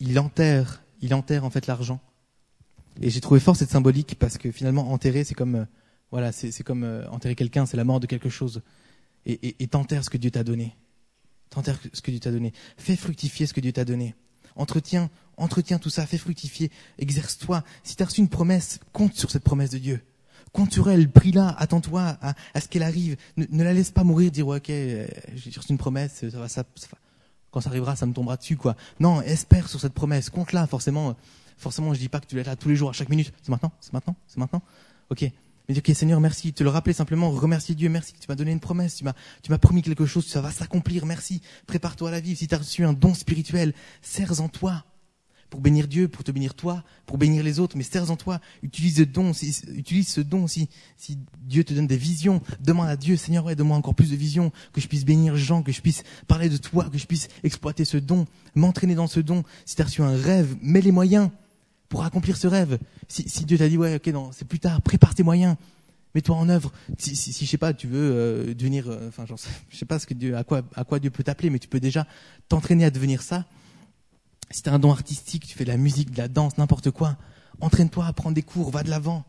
il 0.01 0.19
enterre, 0.19 0.83
il 1.01 1.15
enterre 1.15 1.45
en 1.45 1.51
fait 1.51 1.67
l'argent. 1.67 2.01
Et 3.01 3.09
j'ai 3.09 3.21
trouvé 3.23 3.41
fort 3.41 3.57
cette 3.57 3.71
symbolique 3.71 4.17
parce 4.19 4.37
que 4.37 4.51
finalement 4.51 4.93
enterrer 4.93 5.25
c'est 5.25 5.35
comme 5.35 5.55
euh, 5.55 5.65
voilà 6.11 6.31
c'est 6.31 6.63
comme 6.63 6.85
euh, 6.85 7.09
enterrer 7.09 7.35
quelqu'un, 7.35 7.65
c'est 7.65 7.79
la 7.79 7.85
mort 7.85 8.01
de 8.01 8.07
quelque 8.07 8.29
chose. 8.29 8.61
Et 9.25 9.69
t'enterres 9.69 10.05
ce 10.05 10.11
que 10.11 10.19
Dieu 10.19 10.33
t'a 10.33 10.43
donné. 10.43 10.77
T'enterres 11.49 11.79
ce 11.93 12.03
que 12.03 12.11
Dieu 12.11 12.19
t'a 12.19 12.33
donné. 12.33 12.53
Fais 12.77 12.97
fructifier 12.97 13.47
ce 13.47 13.55
que 13.55 13.61
Dieu 13.61 13.73
t'a 13.73 13.85
donné. 13.85 14.17
Entretiens, 14.57 15.11
entretiens 15.37 15.79
tout 15.79 15.91
ça, 15.91 16.07
fais 16.07 16.19
fructifier, 16.19 16.71
exerce-toi. 16.99 17.63
Si 17.85 17.95
tu 17.95 18.03
as 18.03 18.07
reçu 18.07 18.21
une 18.21 18.29
promesse, 18.29 18.81
compte 18.93 19.15
sur 19.15 19.31
cette 19.31 19.45
promesse 19.45 19.71
de 19.71 19.79
Dieu. 19.79 20.01
Compte 20.53 20.73
sur 20.73 20.91
elle, 20.91 21.09
prie-la, 21.09 21.49
attends-toi 21.49 22.17
à, 22.21 22.35
à, 22.55 22.61
ce 22.61 22.69
qu'elle 22.69 22.83
arrive. 22.83 23.17
Ne, 23.37 23.47
ne, 23.51 23.65
la 23.65 23.73
laisse 23.73 23.91
pas 23.91 24.05
mourir, 24.05 24.31
dire 24.31 24.47
ok, 24.49 24.69
euh, 24.71 25.07
j'ai 25.35 25.59
reçu 25.59 25.71
une 25.71 25.79
promesse, 25.79 26.29
ça 26.31 26.39
va, 26.39 26.49
ça, 26.49 26.65
ça, 26.75 26.89
quand 27.51 27.61
ça 27.63 27.71
arrivera, 27.71 27.97
ça 27.97 28.05
me 28.07 28.13
tombera 28.13 28.37
dessus, 28.37 28.57
quoi. 28.57 28.77
Non, 29.01 29.23
espère 29.23 29.69
sur 29.69 29.81
cette 29.81 29.95
promesse, 29.95 30.29
compte-la, 30.29 30.67
forcément 30.67 31.17
forcément, 31.63 31.95
je 31.95 31.99
dis 31.99 32.09
pas 32.09 32.21
que 32.21 32.27
tu 32.27 32.39
être 32.39 32.47
là 32.47 32.57
tous 32.57 32.69
les 32.69 32.77
jours, 32.77 32.91
à 32.91 32.93
chaque 32.93 33.09
minute. 33.09 33.33
C'est 33.43 33.51
maintenant, 33.51 33.73
c'est 33.81 33.93
maintenant, 33.93 34.17
c'est 34.27 34.39
maintenant. 34.39 34.63
Ok. 35.09 35.25
Mais 35.69 35.79
ok, 35.79 35.93
Seigneur, 35.95 36.21
merci. 36.21 36.53
Te 36.53 36.65
le 36.65 36.71
rappeler 36.71 36.93
simplement, 36.93 37.31
remercier 37.31 37.75
Dieu, 37.75 37.89
merci. 37.89 38.15
Tu 38.15 38.27
m'as 38.29 38.35
donné 38.35 38.51
une 38.51 38.61
promesse, 38.61 38.97
tu 38.97 39.05
m'as, 39.05 39.15
tu 39.43 39.51
m'as 39.51 39.59
promis 39.59 39.81
quelque 39.81 40.05
chose, 40.05 40.27
ça 40.27 40.41
va 40.41 40.51
s'accomplir, 40.51 41.07
merci. 41.07 41.41
Prépare-toi 41.67 42.09
à 42.09 42.13
la 42.13 42.21
vie. 42.21 42.35
Si 42.37 42.49
tu 42.49 42.55
as 42.55 42.59
reçu 42.59 42.85
un 42.85 42.93
don 42.93 43.15
spirituel, 43.15 43.73
serre 44.03 44.41
en 44.41 44.49
toi. 44.49 44.85
Pour 45.53 45.61
bénir 45.61 45.87
Dieu, 45.87 46.09
pour 46.09 46.25
te 46.25 46.31
bénir 46.31 46.55
toi, 46.55 46.83
pour 47.05 47.19
bénir 47.19 47.45
les 47.45 47.61
autres, 47.61 47.77
mais 47.77 47.83
serre 47.83 48.11
en 48.11 48.17
toi, 48.17 48.41
utilise 48.63 48.97
ce 48.97 49.03
don, 49.03 49.35
si, 49.35 49.55
utilise 49.77 50.09
ce 50.09 50.23
don 50.23 50.47
si, 50.47 50.71
si 50.97 51.19
Dieu 51.43 51.63
te 51.63 51.75
donne 51.75 51.87
des 51.87 51.99
visions, 51.99 52.41
demande 52.61 52.89
à 52.89 52.97
Dieu, 52.97 53.19
Seigneur, 53.19 53.45
ouais, 53.45 53.55
donne-moi 53.55 53.77
encore 53.77 53.95
plus 53.95 54.11
de 54.11 54.17
visions, 54.17 54.51
que 54.73 54.81
je 54.81 54.89
puisse 54.89 55.05
bénir 55.05 55.37
gens, 55.37 55.63
que 55.63 55.71
je 55.71 55.83
puisse 55.83 56.05
parler 56.27 56.49
de 56.49 56.57
toi, 56.57 56.89
que 56.91 56.97
je 56.97 57.05
puisse 57.05 57.29
exploiter 57.45 57.85
ce 57.85 57.99
don, 57.99 58.27
m'entraîner 58.55 58.95
dans 58.95 59.07
ce 59.07 59.21
don. 59.21 59.45
Si 59.67 59.77
tu 59.77 59.83
as 59.83 59.85
reçu 59.85 60.01
un 60.01 60.17
rêve, 60.17 60.57
mets 60.63 60.81
les 60.81 60.91
moyens 60.91 61.29
pour 61.91 62.03
accomplir 62.03 62.39
ce 62.39 62.47
rêve. 62.47 62.79
Si, 63.07 63.29
si 63.29 63.45
Dieu 63.45 63.59
t'a 63.59 63.69
dit, 63.69 63.77
ouais, 63.77 63.97
ok, 63.97 64.07
non, 64.07 64.31
c'est 64.33 64.49
plus 64.49 64.59
tard, 64.59 64.81
prépare 64.81 65.15
tes 65.15 65.23
moyens, 65.23 65.57
mets-toi 66.15 66.35
en 66.35 66.49
œuvre. 66.49 66.73
Si, 66.97 67.15
si, 67.15 67.35
si 67.35 67.45
je 67.45 67.51
sais 67.51 67.59
pas, 67.59 67.75
tu 67.75 67.89
veux 67.89 68.11
euh, 68.11 68.55
devenir, 68.55 68.89
euh, 68.89 69.09
enfin, 69.09 69.25
euh, 69.31 69.37
je 69.69 69.77
sais 69.77 69.85
pas 69.85 69.99
ce 69.99 70.07
que 70.07 70.15
Dieu, 70.15 70.35
à 70.35 70.45
quoi, 70.45 70.63
à 70.75 70.85
quoi 70.85 70.99
Dieu 70.99 71.11
peut 71.11 71.23
t'appeler, 71.23 71.51
mais 71.51 71.59
tu 71.59 71.69
peux 71.69 71.79
déjà 71.79 72.07
t'entraîner 72.49 72.87
à 72.87 72.91
devenir 72.91 73.21
ça. 73.21 73.45
Si 74.53 74.63
tu 74.63 74.69
as 74.69 74.75
un 74.75 74.79
don 74.79 74.93
artistique, 74.93 75.47
tu 75.47 75.57
fais 75.57 75.65
de 75.65 75.71
la 75.71 75.79
musique, 75.79 76.11
de 76.11 76.19
la 76.19 76.29
danse, 76.29 76.59
n'importe 76.59 76.91
quoi, 76.91 77.17
entraîne-toi 77.61 78.07
à 78.07 78.31
des 78.33 78.43
cours, 78.43 78.71
va 78.71 78.83
de 78.83 78.91
l'avant. 78.91 79.25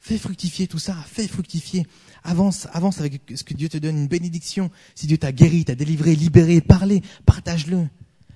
Fais 0.00 0.18
fructifier 0.18 0.66
tout 0.66 0.78
ça, 0.78 0.94
fais 1.06 1.26
fructifier. 1.28 1.86
Avance, 2.24 2.66
avance 2.72 3.00
avec 3.00 3.22
ce 3.34 3.44
que 3.44 3.54
Dieu 3.54 3.68
te 3.68 3.78
donne, 3.78 3.96
une 3.96 4.08
bénédiction. 4.08 4.70
Si 4.94 5.06
Dieu 5.06 5.16
t'a 5.18 5.32
guéri, 5.32 5.64
t'a 5.64 5.74
délivré, 5.74 6.14
libéré, 6.14 6.60
parlé, 6.60 7.02
partage-le. 7.24 7.88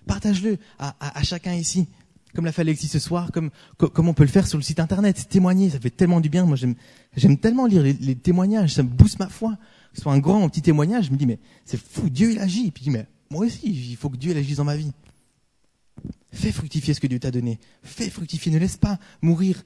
Partage-le 0.07 0.59
à, 0.79 0.95
à, 1.01 1.23
chacun 1.23 1.55
ici. 1.55 1.89
Comme 2.35 2.45
l'a 2.45 2.53
fait 2.53 2.63
Alexis 2.63 2.89
ce 2.89 2.99
soir, 2.99 3.31
comme, 3.31 3.51
comme 3.77 4.09
on 4.09 4.15
peut 4.15 4.25
le 4.25 4.29
faire 4.29 4.47
sur 4.47 4.59
le 4.59 4.65
site 4.65 4.81
internet. 4.81 5.29
Témoigner, 5.29 5.71
ça 5.71 5.79
fait 5.79 5.91
tellement 5.91 6.21
du 6.21 6.29
bien. 6.29 6.47
Moi, 6.47 6.57
j'aime, 6.57 7.37
tellement 7.39 7.67
lire 7.67 7.83
les, 7.83 8.17
témoignages, 8.17 8.75
ça 8.75 8.83
me 8.83 8.89
booste 8.89 9.19
ma 9.19 9.29
foi. 9.29 9.57
Que 9.91 9.99
ce 9.99 10.03
soit 10.03 10.13
un 10.13 10.19
grand 10.19 10.49
petit 10.49 10.63
témoignage, 10.63 11.07
je 11.07 11.11
me 11.11 11.17
dis, 11.17 11.27
mais 11.27 11.39
c'est 11.65 11.81
fou, 11.81 12.09
Dieu 12.09 12.33
il 12.33 12.39
agit. 12.39 12.69
Et 12.69 12.71
puis 12.71 12.91
mais 12.91 13.07
moi 13.31 13.47
aussi, 13.47 13.61
il 13.67 13.97
faut 13.97 14.09
que 14.09 14.17
Dieu 14.17 14.33
il 14.33 14.39
agisse 14.39 14.57
dans 14.57 14.65
ma 14.65 14.77
vie. 14.77 14.93
Fais 16.33 16.51
fructifier 16.51 16.95
ce 16.95 17.01
que 17.01 17.07
Dieu 17.07 17.21
t'a 17.21 17.31
donné. 17.31 17.61
Fais 17.83 18.09
fructifier. 18.09 18.51
Ne 18.51 18.59
laisse 18.59 18.79
pas 18.79 18.99
mourir. 19.21 19.63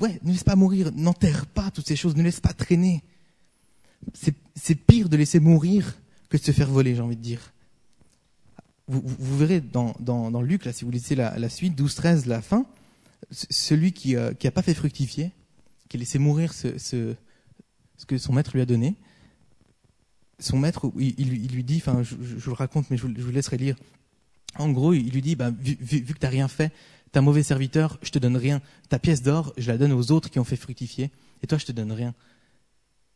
ouais, 0.00 0.18
ne 0.22 0.32
laisse 0.32 0.44
pas 0.44 0.56
mourir. 0.56 0.90
N'enterre 0.94 1.46
pas 1.46 1.70
toutes 1.70 1.86
ces 1.86 1.96
choses. 1.96 2.16
Ne 2.16 2.22
laisse 2.22 2.40
pas 2.40 2.54
traîner. 2.54 3.02
C'est 4.14 4.74
pire 4.74 5.08
de 5.08 5.16
laisser 5.16 5.40
mourir 5.40 5.98
que 6.30 6.36
de 6.36 6.42
se 6.42 6.52
faire 6.52 6.68
voler, 6.68 6.94
j'ai 6.94 7.02
envie 7.02 7.16
de 7.16 7.22
dire. 7.22 7.52
Vous, 8.86 9.36
verrez 9.36 9.60
dans, 9.60 10.40
Luc, 10.40 10.66
si 10.72 10.84
vous 10.84 10.90
lisez 10.90 11.14
la, 11.14 11.48
suite, 11.50 11.78
12-13, 11.78 12.26
la 12.26 12.40
fin, 12.40 12.64
celui 13.30 13.92
qui 13.92 14.14
n'a 14.14 14.20
euh, 14.20 14.50
pas 14.54 14.62
fait 14.62 14.72
fructifier, 14.72 15.32
qui 15.90 15.98
a 15.98 16.00
laissé 16.00 16.18
mourir 16.18 16.54
ce, 16.54 17.14
que 18.06 18.16
son 18.16 18.32
maître 18.32 18.52
lui 18.54 18.62
a 18.62 18.66
donné, 18.66 18.94
son 20.38 20.58
maître, 20.58 20.90
il, 20.98 21.14
il, 21.18 21.52
lui 21.52 21.64
dit, 21.64 21.82
enfin, 21.84 22.02
je, 22.02 22.14
je, 22.22 22.44
vous 22.44 22.50
le 22.50 22.56
raconte, 22.56 22.90
mais 22.90 22.96
je 22.96 23.06
vous 23.06 23.30
laisserai 23.30 23.58
lire 23.58 23.76
en 24.56 24.70
gros, 24.70 24.92
il 24.92 25.10
lui 25.10 25.22
dit, 25.22 25.36
bah, 25.36 25.50
vu, 25.50 25.76
vu, 25.80 26.00
vu 26.00 26.14
que 26.14 26.18
t'as 26.18 26.28
rien 26.28 26.48
fait, 26.48 26.72
t'es 27.12 27.18
un 27.18 27.22
mauvais 27.22 27.42
serviteur, 27.42 27.98
je 28.02 28.10
te 28.10 28.18
donne 28.18 28.36
rien. 28.36 28.60
Ta 28.88 28.98
pièce 28.98 29.22
d'or, 29.22 29.52
je 29.56 29.68
la 29.70 29.78
donne 29.78 29.92
aux 29.92 30.10
autres 30.10 30.30
qui 30.30 30.38
ont 30.38 30.44
fait 30.44 30.56
fructifier, 30.56 31.10
et 31.42 31.46
toi, 31.46 31.58
je 31.58 31.66
te 31.66 31.72
donne 31.72 31.92
rien. 31.92 32.14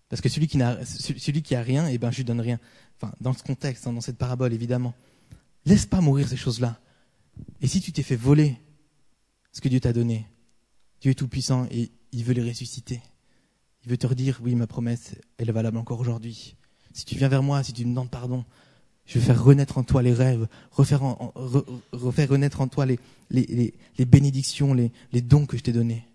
Parce 0.08 0.20
que 0.20 0.28
celui 0.28 0.46
qui 0.46 0.58
n'a, 0.58 0.84
celui 0.84 1.42
qui 1.42 1.54
a 1.54 1.62
rien, 1.62 1.88
eh 1.88 1.96
ben, 1.96 2.10
je 2.10 2.18
lui 2.18 2.24
donne 2.24 2.40
rien. 2.40 2.60
Enfin, 2.96 3.14
dans 3.20 3.32
ce 3.32 3.42
contexte, 3.42 3.86
hein, 3.86 3.94
dans 3.94 4.02
cette 4.02 4.18
parabole, 4.18 4.52
évidemment. 4.52 4.94
Laisse 5.64 5.86
pas 5.86 6.00
mourir 6.00 6.28
ces 6.28 6.36
choses-là. 6.36 6.78
Et 7.60 7.66
si 7.66 7.80
tu 7.80 7.92
t'es 7.92 8.02
fait 8.02 8.16
voler 8.16 8.58
ce 9.52 9.60
que 9.60 9.68
Dieu 9.68 9.80
t'a 9.80 9.94
donné, 9.94 10.26
Dieu 11.00 11.12
est 11.12 11.14
tout 11.14 11.28
puissant 11.28 11.66
et 11.70 11.90
il 12.12 12.24
veut 12.24 12.34
les 12.34 12.46
ressusciter. 12.46 13.00
Il 13.84 13.90
veut 13.90 13.96
te 13.96 14.06
redire, 14.06 14.38
oui, 14.42 14.54
ma 14.54 14.66
promesse, 14.66 15.14
elle 15.38 15.48
est 15.48 15.52
valable 15.52 15.78
encore 15.78 16.00
aujourd'hui. 16.00 16.56
Si 16.92 17.04
tu 17.04 17.16
viens 17.16 17.28
vers 17.28 17.42
moi, 17.42 17.62
si 17.62 17.72
tu 17.72 17.84
me 17.84 17.90
demandes 17.90 18.10
pardon, 18.10 18.44
je 19.06 19.18
vais 19.18 19.24
faire 19.24 19.42
renaître 19.42 19.78
en 19.78 19.82
toi 19.82 20.02
les 20.02 20.12
rêves, 20.12 20.46
refaire, 20.70 21.02
refaire 21.92 22.28
renaître 22.28 22.60
en 22.60 22.68
toi 22.68 22.86
les, 22.86 22.98
les, 23.30 24.04
bénédictions, 24.04 24.74
les, 24.74 25.20
dons 25.20 25.46
que 25.46 25.56
je 25.56 25.62
t'ai 25.62 25.72
donnés. 25.72 26.06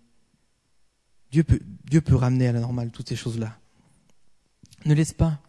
Dieu 1.30 1.42
peut, 1.42 2.14
ramener 2.14 2.48
à 2.48 2.52
la 2.52 2.60
normale 2.60 2.90
toutes 2.90 3.08
ces 3.08 3.16
choses-là. 3.16 3.58
Ne 4.86 4.94
laisse 4.94 5.12
pas 5.12 5.40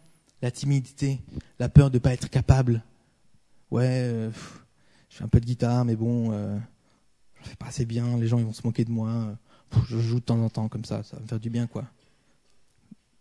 la 0.42 0.50
timidité, 0.50 1.20
la 1.58 1.68
peur 1.68 1.90
de 1.90 1.96
ne 1.96 2.00
pas 2.00 2.12
être 2.12 2.28
capable. 2.28 2.82
Ouais, 3.70 3.84
euh, 3.86 4.30
je 5.08 5.16
fais 5.16 5.24
un 5.24 5.28
peu 5.28 5.40
de 5.40 5.46
guitare, 5.46 5.84
mais 5.84 5.96
bon, 5.96 6.32
euh, 6.32 6.58
je 7.42 7.48
fais 7.48 7.56
pas 7.56 7.66
assez 7.66 7.84
bien, 7.84 8.18
les 8.18 8.26
gens 8.26 8.38
ils 8.38 8.44
vont 8.44 8.52
se 8.52 8.66
moquer 8.66 8.84
de 8.84 8.90
moi. 8.90 9.36
je 9.88 9.98
joue 9.98 10.20
de 10.20 10.24
temps 10.24 10.42
en 10.42 10.50
temps 10.50 10.68
comme 10.68 10.84
ça, 10.84 11.02
ça 11.02 11.16
va 11.16 11.22
me 11.22 11.28
faire 11.28 11.40
du 11.40 11.50
bien, 11.50 11.66
quoi. 11.66 11.84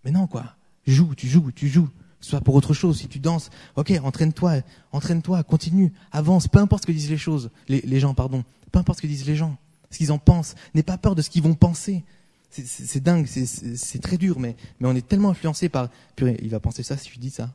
Mais 0.03 0.11
non, 0.11 0.27
quoi. 0.27 0.55
Joue, 0.87 1.13
tu 1.15 1.27
joues, 1.27 1.51
tu 1.51 1.67
joues 1.67 1.89
soit 2.21 2.41
pour 2.41 2.55
autre 2.55 2.73
chose. 2.73 2.99
Si 2.99 3.07
tu 3.07 3.19
danses, 3.19 3.49
ok, 3.75 3.93
entraîne-toi, 4.03 4.61
entraîne-toi, 4.91 5.43
continue, 5.43 5.91
avance, 6.11 6.47
peu 6.47 6.59
importe 6.59 6.83
ce 6.83 6.87
que 6.87 6.91
disent 6.91 7.09
les 7.09 7.17
choses, 7.17 7.49
les, 7.67 7.99
gens, 7.99 8.13
pardon, 8.13 8.43
peu 8.71 8.79
importe 8.79 8.97
ce 8.97 9.01
que 9.03 9.07
disent 9.07 9.27
les 9.27 9.35
gens, 9.35 9.57
ce 9.89 9.97
qu'ils 9.97 10.11
en 10.11 10.17
pensent. 10.17 10.55
N'aie 10.73 10.83
pas 10.83 10.97
peur 10.97 11.15
de 11.15 11.21
ce 11.21 11.29
qu'ils 11.29 11.43
vont 11.43 11.55
penser. 11.55 12.03
C'est 12.49 13.03
dingue, 13.03 13.27
c'est 13.27 14.01
très 14.01 14.17
dur, 14.17 14.39
mais, 14.39 14.55
on 14.81 14.95
est 14.95 15.07
tellement 15.07 15.29
influencé 15.29 15.69
par, 15.69 15.89
purée, 16.15 16.37
il 16.41 16.49
va 16.49 16.59
penser 16.59 16.83
ça 16.83 16.97
si 16.97 17.09
je 17.09 17.19
dis 17.19 17.29
ça. 17.29 17.53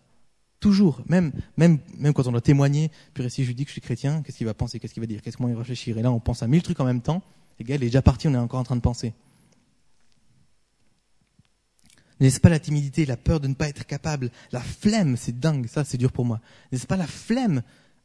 Toujours, 0.61 1.03
même, 1.09 1.33
même, 1.59 1.79
même 1.99 2.15
quand 2.15 2.27
on 2.27 2.33
doit 2.33 2.41
témoigner, 2.41 2.91
purée, 3.13 3.29
si 3.29 3.45
je 3.45 3.53
dis 3.53 3.65
que 3.65 3.69
je 3.69 3.73
suis 3.73 3.81
chrétien, 3.81 4.23
qu'est-ce 4.23 4.39
qu'il 4.39 4.47
va 4.47 4.55
penser, 4.55 4.79
qu'est-ce 4.79 4.95
qu'il 4.95 5.03
va 5.03 5.07
dire, 5.07 5.21
qu'est-ce 5.21 5.37
qu'il 5.37 5.47
va 5.47 5.59
réfléchir. 5.59 5.99
Et 5.99 6.03
là, 6.03 6.11
on 6.11 6.21
pense 6.21 6.43
à 6.43 6.47
mille 6.47 6.63
trucs 6.63 6.81
en 6.81 6.85
même 6.85 7.03
temps. 7.03 7.23
Les 7.59 7.65
gars, 7.65 7.75
il 7.75 7.83
est 7.83 7.87
déjà 7.87 8.03
parti, 8.03 8.29
on 8.29 8.35
est 8.35 8.39
encore 8.39 8.61
en 8.61 8.65
train 8.65 8.77
de 8.77 8.81
penser. 8.81 9.13
N'est-ce 12.21 12.41
pas 12.41 12.49
la 12.49 12.61
timidité, 12.61 13.07
la 13.07 13.17
peur 13.17 13.41
de 13.41 13.49
ne 13.49 13.55
pas 13.55 13.69
être 13.69 13.87
capable, 13.87 14.31
la 14.53 14.61
flemme, 14.61 15.17
c'est 15.17 15.39
dingue, 15.39 15.67
ça 15.67 15.85
c'est 15.85 15.99
dur 15.99 16.13
pour 16.13 16.25
moi. 16.25 16.41
N'est-ce 16.71 16.87
pas 16.87 16.97
la 16.97 17.07
flemme? 17.07 17.63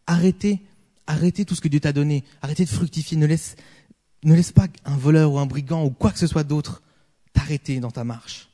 Arrêtez, 0.07 0.61
arrêtez 1.05 1.45
tout 1.45 1.55
ce 1.55 1.61
que 1.61 1.67
Dieu 1.67 1.79
t'a 1.79 1.93
donné, 1.93 2.23
arrêtez 2.41 2.65
de 2.65 2.69
fructifier, 2.69 3.17
ne 3.17 3.27
laisse, 3.27 3.55
ne 4.23 4.33
laisse 4.33 4.51
pas 4.51 4.67
un 4.85 4.97
voleur 4.97 5.33
ou 5.33 5.39
un 5.39 5.45
brigand 5.45 5.85
ou 5.85 5.91
quoi 5.91 6.11
que 6.11 6.19
ce 6.19 6.27
soit 6.27 6.43
d'autre 6.43 6.81
t'arrêter 7.33 7.79
dans 7.79 7.91
ta 7.91 8.03
marche. 8.03 8.49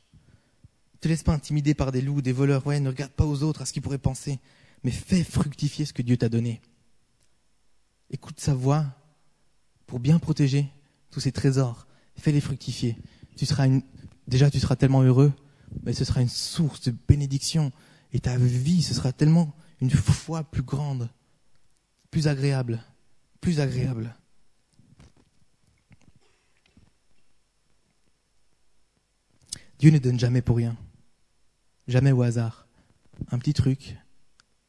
Ne 0.94 0.98
te 1.00 1.08
laisse 1.08 1.22
pas 1.22 1.32
intimider 1.32 1.74
par 1.74 1.90
des 1.90 2.02
loups, 2.02 2.20
des 2.20 2.32
voleurs, 2.32 2.66
ouais, 2.66 2.78
ne 2.80 2.88
regarde 2.88 3.12
pas 3.12 3.24
aux 3.24 3.42
autres, 3.42 3.62
à 3.62 3.66
ce 3.66 3.72
qu'ils 3.72 3.82
pourraient 3.82 3.98
penser, 3.98 4.38
mais 4.84 4.90
fais 4.90 5.24
fructifier 5.24 5.86
ce 5.86 5.94
que 5.94 6.02
Dieu 6.02 6.18
t'a 6.18 6.28
donné. 6.28 6.60
Écoute 8.10 8.40
sa 8.40 8.54
voix 8.54 8.84
pour 9.86 10.00
bien 10.00 10.18
protéger 10.18 10.68
tous 11.10 11.20
ces 11.20 11.32
trésors, 11.32 11.86
fais-les 12.16 12.40
fructifier. 12.42 12.98
Tu 13.36 13.46
seras 13.46 13.66
une, 13.66 13.82
déjà 14.28 14.50
tu 14.50 14.60
seras 14.60 14.76
tellement 14.76 15.02
heureux 15.02 15.32
mais 15.82 15.92
ce 15.92 16.04
sera 16.04 16.22
une 16.22 16.28
source 16.28 16.82
de 16.82 16.94
bénédiction. 17.08 17.72
Et 18.12 18.20
ta 18.20 18.36
vie, 18.36 18.82
ce 18.82 18.94
sera 18.94 19.12
tellement 19.12 19.54
une 19.80 19.90
foi 19.90 20.44
plus 20.44 20.62
grande, 20.62 21.10
plus 22.10 22.28
agréable, 22.28 22.82
plus 23.40 23.60
agréable. 23.60 24.14
Dieu 29.78 29.90
ne 29.90 29.98
donne 29.98 30.18
jamais 30.18 30.40
pour 30.40 30.56
rien, 30.56 30.76
jamais 31.86 32.12
au 32.12 32.22
hasard. 32.22 32.66
Un 33.30 33.38
petit 33.38 33.52
truc, 33.52 33.96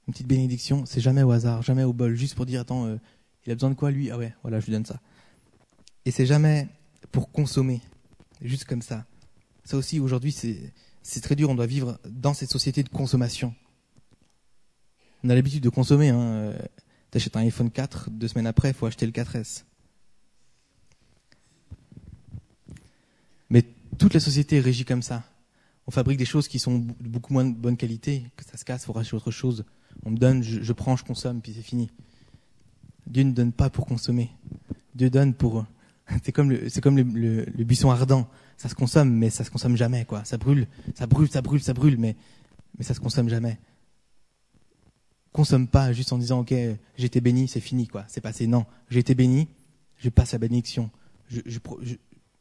une 0.08 0.14
petite 0.14 0.28
bénédiction, 0.28 0.86
c'est 0.86 1.00
jamais 1.00 1.24
au 1.24 1.32
hasard, 1.32 1.62
jamais 1.62 1.84
au 1.84 1.94
bol, 1.94 2.16
juste 2.16 2.36
pour 2.36 2.46
dire 2.46 2.62
attends, 2.62 2.86
euh, 2.86 2.98
il 3.46 3.52
a 3.52 3.56
besoin 3.56 3.70
de 3.70 3.76
quoi 3.76 3.92
lui? 3.92 4.12
Ah 4.12 4.18
ouais, 4.18 4.36
voilà, 4.42 4.60
je 4.60 4.66
lui 4.66 4.74
donne 4.74 4.86
ça. 4.86 5.00
Et 6.04 6.12
c'est 6.12 6.26
jamais 6.26 6.68
pour 7.12 7.32
consommer, 7.32 7.82
juste 8.42 8.66
comme 8.66 8.82
ça. 8.82 9.06
Ça 9.67 9.75
aussi 9.75 9.99
aujourd'hui, 9.99 10.32
c'est 10.32 11.21
très 11.21 11.36
dur, 11.36 11.49
on 11.49 11.56
doit 11.56 11.65
vivre 11.65 11.99
dans 12.08 12.34
cette 12.34 12.49
société 12.49 12.84
de 12.84 12.88
consommation. 12.89 13.53
On 15.25 15.30
a 15.30 15.36
l'habitude 15.36 15.62
de 15.62 15.67
consommer. 15.67 16.08
Hein. 16.08 16.53
T'achètes 17.12 17.36
un 17.36 17.41
iPhone 17.41 17.69
4, 17.69 18.10
deux 18.10 18.30
semaines 18.30 18.47
après, 18.47 18.69
il 18.69 18.73
faut 18.73 18.86
acheter 18.86 19.06
le 19.06 19.12
4S. 19.12 19.65
Mais 23.49 23.65
toute 23.97 24.13
la 24.13 24.21
société 24.21 24.56
est 24.56 24.62
régie 24.62 24.86
comme 24.86 25.01
ça. 25.01 25.25
On 25.86 25.91
fabrique 25.91 26.17
des 26.17 26.23
choses 26.23 26.47
qui 26.47 26.60
sont 26.60 26.80
de 26.80 27.10
beaucoup 27.10 27.34
moins 27.34 27.43
de 27.43 27.53
bonne 27.53 27.75
qualité, 27.75 28.23
que 28.38 28.45
ça 28.45 28.56
se 28.56 28.63
casse, 28.63 28.84
il 28.84 28.86
faut 28.86 28.93
racheter 28.93 29.17
autre 29.17 29.32
chose. 29.32 29.65
On 30.06 30.12
me 30.12 30.17
donne, 30.17 30.43
je, 30.43 30.71
prends, 30.71 30.95
je 30.95 31.03
consomme, 31.03 31.41
puis 31.41 31.51
c'est 31.53 31.62
fini. 31.62 31.89
Dieu 33.06 33.23
ne 33.23 33.34
donne 33.34 33.51
pas 33.51 33.69
pour 33.69 33.86
consommer. 33.86 34.32
Dieu 34.95 35.10
donne 35.10 35.34
pour. 35.34 35.65
C'est 36.23 36.32
comme 36.32 36.51
le 36.51 37.63
buisson 37.65 37.91
ardent 37.91 38.30
ça 38.58 38.70
se 38.70 38.76
consomme, 38.76 39.13
mais 39.13 39.30
ça 39.30 39.43
se 39.43 39.52
consomme 39.52 39.78
jamais, 39.78 40.06
quoi. 40.06 40.26
Ça 40.26 40.38
brûle, 40.38 40.67
ça 40.96 41.06
brûle, 41.06 41.30
ça 41.30 41.41
brûle, 41.41 41.62
ça 41.62 41.74
brûle, 41.74 41.98
mais, 41.98 42.15
mais 42.78 42.84
ça 42.84 42.96
se 42.96 43.00
consomme 43.00 43.30
jamais. 43.30 43.60
Consomme 45.32 45.67
pas 45.67 45.93
juste 45.93 46.12
en 46.12 46.17
disant, 46.17 46.39
ok, 46.39 46.50
j'ai 46.50 47.06
été 47.06 47.22
béni, 47.22 47.48
c'est 47.48 47.60
fini, 47.60 47.88
quoi. 47.88 48.06
C'est 48.08 48.22
passé. 48.22 48.48
Non, 48.48 48.65
j'ai 48.89 49.00
été 49.00 49.13
béni, 49.13 49.48
je 49.98 50.10
passe 50.10 50.34
à 50.34 50.39
bénédiction. 50.39 50.89
Je, 51.30 51.41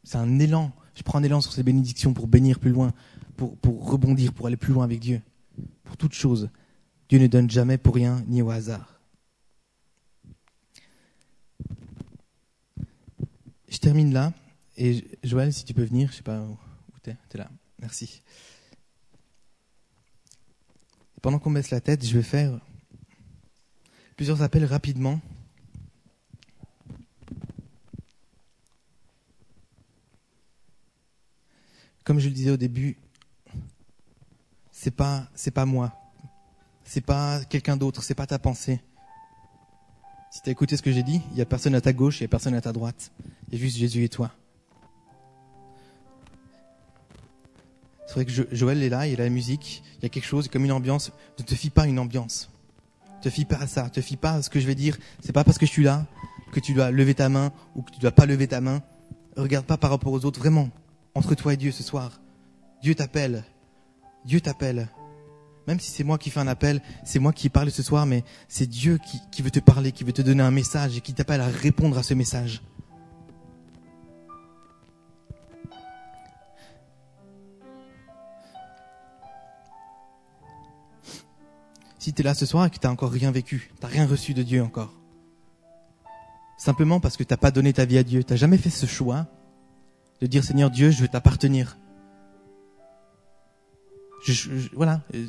c'est 0.04 0.16
un 0.16 0.38
élan. 0.38 0.72
Je 0.94 1.02
prends 1.02 1.18
un 1.18 1.22
élan 1.22 1.42
sur 1.42 1.52
ces 1.52 1.62
bénédictions 1.62 2.14
pour 2.14 2.26
bénir 2.26 2.58
plus 2.58 2.70
loin, 2.70 2.94
pour, 3.36 3.56
pour 3.58 3.90
rebondir, 3.90 4.32
pour 4.32 4.46
aller 4.46 4.56
plus 4.56 4.72
loin 4.72 4.84
avec 4.84 5.00
Dieu. 5.00 5.20
Pour 5.84 5.98
toute 5.98 6.14
chose. 6.14 6.48
Dieu 7.10 7.18
ne 7.18 7.26
donne 7.26 7.50
jamais 7.50 7.76
pour 7.76 7.94
rien 7.94 8.24
ni 8.26 8.40
au 8.40 8.50
hasard. 8.50 9.00
Je 13.68 13.78
termine 13.78 14.14
là. 14.14 14.32
Et 14.76 15.04
Joël, 15.24 15.52
si 15.52 15.64
tu 15.64 15.72
peux 15.72 15.84
venir, 15.84 16.10
je 16.10 16.16
sais 16.16 16.22
pas 16.22 16.40
où 16.40 16.58
t'es, 17.02 17.16
t'es 17.28 17.38
là. 17.38 17.50
Merci. 17.80 18.22
Pendant 21.22 21.38
qu'on 21.38 21.50
baisse 21.50 21.70
la 21.70 21.80
tête, 21.80 22.04
je 22.04 22.14
vais 22.16 22.22
faire 22.22 22.60
plusieurs 24.16 24.42
appels 24.42 24.64
rapidement. 24.64 25.20
Comme 32.04 32.20
je 32.20 32.28
le 32.28 32.34
disais 32.34 32.50
au 32.50 32.56
début, 32.56 32.96
c'est 34.70 34.92
pas 34.92 35.28
c'est 35.34 35.50
pas 35.50 35.64
moi. 35.64 35.92
C'est 36.84 37.00
pas 37.00 37.44
quelqu'un 37.46 37.76
d'autre, 37.76 38.02
c'est 38.02 38.14
pas 38.14 38.26
ta 38.26 38.38
pensée. 38.38 38.80
Si 40.30 40.42
tu 40.42 40.50
as 40.50 40.52
écouté 40.52 40.76
ce 40.76 40.82
que 40.82 40.92
j'ai 40.92 41.02
dit, 41.02 41.20
il 41.32 41.38
y 41.38 41.40
a 41.40 41.46
personne 41.46 41.74
à 41.74 41.80
ta 41.80 41.92
gauche, 41.92 42.20
il 42.20 42.24
y 42.24 42.26
a 42.26 42.28
personne 42.28 42.54
à 42.54 42.60
ta 42.60 42.72
droite. 42.72 43.10
Il 43.48 43.54
y 43.54 43.56
a 43.56 43.60
juste 43.60 43.76
Jésus 43.78 44.04
et 44.04 44.08
toi. 44.08 44.32
Que 48.24 48.56
Joël 48.56 48.82
est 48.82 48.88
là, 48.88 49.06
il 49.06 49.20
a 49.20 49.24
la 49.24 49.30
musique, 49.30 49.82
il 49.98 50.04
y 50.04 50.06
a 50.06 50.08
quelque 50.08 50.24
chose 50.24 50.48
comme 50.48 50.64
une 50.64 50.72
ambiance. 50.72 51.12
Ne 51.38 51.44
te 51.44 51.54
fie 51.54 51.68
pas 51.68 51.86
une 51.86 51.98
ambiance. 51.98 52.50
Ne 53.18 53.22
te 53.22 53.28
fie 53.28 53.44
pas 53.44 53.58
à 53.58 53.66
ça. 53.66 53.84
Ne 53.84 53.88
te 53.90 54.00
fie 54.00 54.16
pas 54.16 54.32
à 54.32 54.42
ce 54.42 54.48
que 54.48 54.58
je 54.58 54.66
vais 54.66 54.74
dire. 54.74 54.96
C'est 55.20 55.32
pas 55.32 55.44
parce 55.44 55.58
que 55.58 55.66
je 55.66 55.70
suis 55.70 55.84
là 55.84 56.06
que 56.52 56.60
tu 56.60 56.72
dois 56.72 56.90
lever 56.90 57.14
ta 57.14 57.28
main 57.28 57.52
ou 57.74 57.82
que 57.82 57.90
tu 57.90 58.00
dois 58.00 58.12
pas 58.12 58.24
lever 58.24 58.48
ta 58.48 58.62
main. 58.62 58.82
Regarde 59.36 59.66
pas 59.66 59.76
par 59.76 59.90
rapport 59.90 60.12
aux 60.14 60.24
autres. 60.24 60.40
Vraiment, 60.40 60.70
entre 61.14 61.34
toi 61.34 61.52
et 61.52 61.56
Dieu 61.58 61.72
ce 61.72 61.82
soir. 61.82 62.20
Dieu 62.82 62.94
t'appelle. 62.94 63.44
Dieu 64.24 64.40
t'appelle. 64.40 64.88
Même 65.66 65.80
si 65.80 65.90
c'est 65.90 66.04
moi 66.04 66.16
qui 66.16 66.30
fais 66.30 66.40
un 66.40 66.46
appel, 66.46 66.80
c'est 67.04 67.18
moi 67.18 67.32
qui 67.32 67.50
parle 67.50 67.70
ce 67.70 67.82
soir, 67.82 68.06
mais 68.06 68.24
c'est 68.48 68.66
Dieu 68.66 68.98
qui 69.32 69.42
veut 69.42 69.50
te 69.50 69.60
parler, 69.60 69.92
qui 69.92 70.04
veut 70.04 70.12
te 70.12 70.22
donner 70.22 70.42
un 70.42 70.52
message 70.52 70.96
et 70.96 71.00
qui 71.00 71.12
t'appelle 71.12 71.40
à 71.40 71.48
répondre 71.48 71.98
à 71.98 72.02
ce 72.02 72.14
message. 72.14 72.62
Si 82.06 82.12
tu 82.12 82.22
es 82.22 82.24
là 82.24 82.34
ce 82.34 82.46
soir 82.46 82.64
et 82.64 82.70
que 82.70 82.78
tu 82.78 82.86
n'as 82.86 82.92
encore 82.92 83.10
rien 83.10 83.32
vécu, 83.32 83.68
tu 83.74 83.82
n'as 83.82 83.88
rien 83.88 84.06
reçu 84.06 84.32
de 84.32 84.44
Dieu 84.44 84.62
encore, 84.62 84.94
simplement 86.56 87.00
parce 87.00 87.16
que 87.16 87.24
tu 87.24 87.32
n'as 87.32 87.36
pas 87.36 87.50
donné 87.50 87.72
ta 87.72 87.84
vie 87.84 87.98
à 87.98 88.04
Dieu, 88.04 88.22
tu 88.22 88.32
n'as 88.32 88.36
jamais 88.36 88.58
fait 88.58 88.70
ce 88.70 88.86
choix 88.86 89.26
de 90.20 90.28
dire 90.28 90.44
Seigneur 90.44 90.70
Dieu, 90.70 90.92
je 90.92 91.02
veux 91.02 91.08
t'appartenir. 91.08 91.76
voilà, 94.72 95.00
euh, 95.16 95.26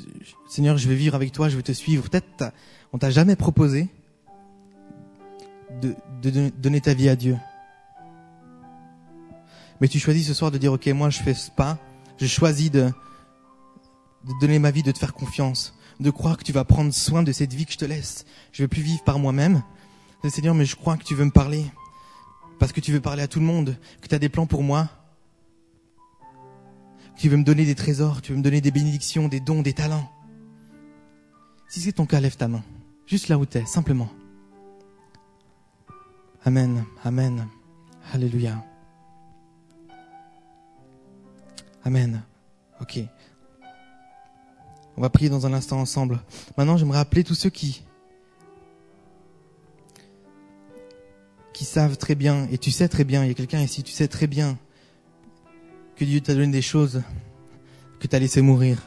Seigneur, 0.48 0.78
je 0.78 0.88
vais 0.88 0.94
vivre 0.94 1.16
avec 1.16 1.32
toi, 1.32 1.50
je 1.50 1.56
veux 1.56 1.64
te 1.64 1.72
suivre. 1.72 2.08
Peut-être 2.12 2.54
on 2.94 3.00
t'a 3.00 3.10
jamais 3.10 3.36
proposé 3.36 3.90
de, 5.82 5.96
donner 6.62 6.82
ta 6.82 6.94
vie 6.94 7.10
à 7.10 7.16
Dieu. 7.16 7.38
Mais 9.82 9.88
tu 9.88 9.98
choisis 9.98 10.28
ce 10.28 10.36
soir 10.36 10.52
de 10.52 10.60
dire, 10.60 10.74
ok, 10.74 10.86
moi 10.90 11.10
je 11.10 11.24
fais 11.24 11.34
ce 11.34 11.50
pas, 11.50 11.80
je 12.18 12.28
choisis 12.28 12.70
de 12.70 12.92
donner 14.42 14.60
ma 14.60 14.70
vie, 14.70 14.84
de 14.84 14.92
te 14.92 15.00
faire 15.00 15.16
confiance 15.16 15.74
de 16.00 16.10
croire 16.10 16.38
que 16.38 16.44
tu 16.44 16.52
vas 16.52 16.64
prendre 16.64 16.94
soin 16.94 17.24
de 17.24 17.32
cette 17.32 17.54
vie 17.54 17.66
que 17.66 17.74
je 17.74 17.78
te 17.78 17.86
laisse. 17.86 18.26
Je 18.52 18.64
veux 18.64 18.68
plus 18.68 18.82
vivre 18.82 19.04
par 19.04 19.20
moi-même. 19.20 19.64
Seigneur, 20.30 20.56
mais 20.56 20.66
je 20.66 20.76
crois 20.76 20.98
que 20.98 21.04
tu 21.04 21.16
veux 21.16 21.26
me 21.26 21.32
parler. 21.32 21.66
Parce 22.60 22.72
que 22.72 22.82
tu 22.82 22.92
veux 22.92 23.00
parler 23.00 23.24
à 23.24 23.28
tout 23.28 23.40
le 23.40 23.46
monde, 23.46 23.78
que 24.02 24.08
tu 24.08 24.16
as 24.16 24.20
des 24.20 24.30
plans 24.30 24.48
pour 24.48 24.64
moi. 24.64 24.90
Que 27.16 27.22
tu 27.22 27.30
veux 27.30 27.38
me 27.38 27.44
donner 27.44 27.66
des 27.66 27.76
trésors, 27.76 28.22
tu 28.22 28.32
veux 28.32 28.38
me 28.38 28.44
donner 28.44 28.62
des 28.62 28.72
bénédictions, 28.72 29.28
des 29.28 29.40
dons, 29.40 29.62
des 29.62 29.74
talents. 29.74 30.12
Si 31.70 31.80
c'est 31.80 31.94
ton 31.94 32.06
cas, 32.06 32.20
lève 32.20 32.36
ta 32.36 32.48
main. 32.48 32.64
Juste 33.06 33.28
là 33.30 33.38
où 33.38 33.46
tu 33.46 33.58
es, 33.58 33.66
simplement. 33.66 34.10
Amen, 36.44 36.86
Amen. 37.04 37.48
Alléluia. 38.14 38.64
Amen. 41.84 42.22
Ok. 42.82 43.00
On 44.98 45.02
va 45.02 45.10
prier 45.12 45.30
dans 45.30 45.46
un 45.46 45.54
instant 45.54 45.80
ensemble. 45.80 46.20
Maintenant, 46.58 46.76
j'aimerais 46.76 46.98
appeler 46.98 47.24
tous 47.24 47.36
ceux 47.36 47.52
qui 47.52 47.84
qui 51.54 51.66
savent 51.66 51.98
très 51.98 52.14
bien, 52.14 52.48
et 52.52 52.60
tu 52.60 52.70
sais 52.70 52.88
très 52.88 53.04
bien, 53.04 53.24
il 53.24 53.30
y 53.30 53.32
a 53.32 53.34
quelqu'un 53.34 53.60
ici, 53.60 53.82
tu 53.82 53.92
sais 53.92 54.08
très 54.08 54.28
bien 54.28 54.60
que 55.96 56.06
Dieu 56.06 56.22
t'a 56.22 56.36
donné 56.36 56.52
des 56.52 56.62
choses 56.62 57.02
que 58.00 58.06
tu 58.06 58.16
as 58.16 58.20
laissé 58.20 58.44
mourir. 58.44 58.78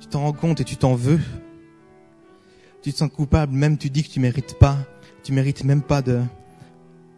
Tu 0.00 0.08
t'en 0.08 0.22
rends 0.22 0.32
compte 0.32 0.60
et 0.60 0.64
tu 0.64 0.76
t'en 0.76 0.96
veux. 0.96 1.20
Tu 2.82 2.92
te 2.92 2.98
sens 2.98 3.10
coupable, 3.12 3.52
même 3.52 3.78
tu 3.78 3.90
dis 3.90 4.02
que 4.02 4.08
tu 4.08 4.18
mérites 4.18 4.58
pas, 4.58 4.76
tu 5.22 5.32
mérites 5.32 5.62
même 5.62 5.82
pas 5.82 6.02
de, 6.02 6.20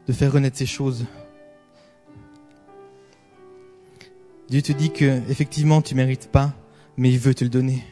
de 0.06 0.12
faire 0.12 0.32
renaître 0.32 0.58
ces 0.58 0.66
choses. 0.66 1.06
Dieu 4.50 4.60
te 4.60 4.72
dit 4.72 4.92
que 4.92 5.22
effectivement 5.30 5.80
tu 5.80 5.94
mérites 5.94 6.28
pas, 6.30 6.54
mais 6.96 7.10
il 7.10 7.18
veut 7.18 7.34
te 7.34 7.44
le 7.44 7.50
donner. 7.50 7.84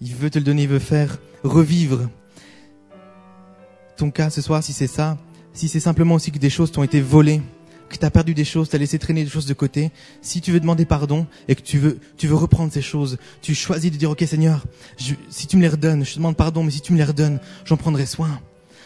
Il 0.00 0.14
veut 0.14 0.30
te 0.30 0.38
le 0.38 0.44
donner, 0.44 0.62
il 0.62 0.68
veut 0.68 0.78
faire 0.78 1.18
revivre 1.42 2.08
ton 3.96 4.10
cas 4.10 4.30
ce 4.30 4.40
soir 4.40 4.62
si 4.62 4.72
c'est 4.72 4.86
ça, 4.86 5.18
si 5.52 5.68
c'est 5.68 5.80
simplement 5.80 6.14
aussi 6.14 6.30
que 6.30 6.38
des 6.38 6.50
choses 6.50 6.70
t'ont 6.70 6.84
été 6.84 7.00
volées, 7.00 7.42
que 7.88 7.96
tu 7.96 8.04
as 8.04 8.10
perdu 8.10 8.34
des 8.34 8.44
choses, 8.44 8.68
tu 8.68 8.76
as 8.76 8.78
laissé 8.78 8.98
traîner 8.98 9.24
des 9.24 9.30
choses 9.30 9.46
de 9.46 9.54
côté, 9.54 9.90
si 10.22 10.40
tu 10.40 10.52
veux 10.52 10.60
demander 10.60 10.84
pardon 10.84 11.26
et 11.48 11.54
que 11.54 11.62
tu 11.62 11.78
veux, 11.78 11.98
tu 12.16 12.26
veux 12.26 12.36
reprendre 12.36 12.72
ces 12.72 12.82
choses, 12.82 13.18
tu 13.42 13.54
choisis 13.54 13.90
de 13.90 13.96
dire, 13.96 14.10
OK 14.10 14.22
Seigneur, 14.26 14.64
si 15.28 15.46
tu 15.46 15.56
me 15.56 15.62
les 15.62 15.68
redonnes, 15.68 16.04
je 16.04 16.12
te 16.12 16.16
demande 16.18 16.36
pardon, 16.36 16.62
mais 16.62 16.70
si 16.70 16.80
tu 16.80 16.92
me 16.92 16.98
les 16.98 17.04
redonnes, 17.04 17.40
j'en 17.64 17.76
prendrai 17.76 18.06
soin. 18.06 18.40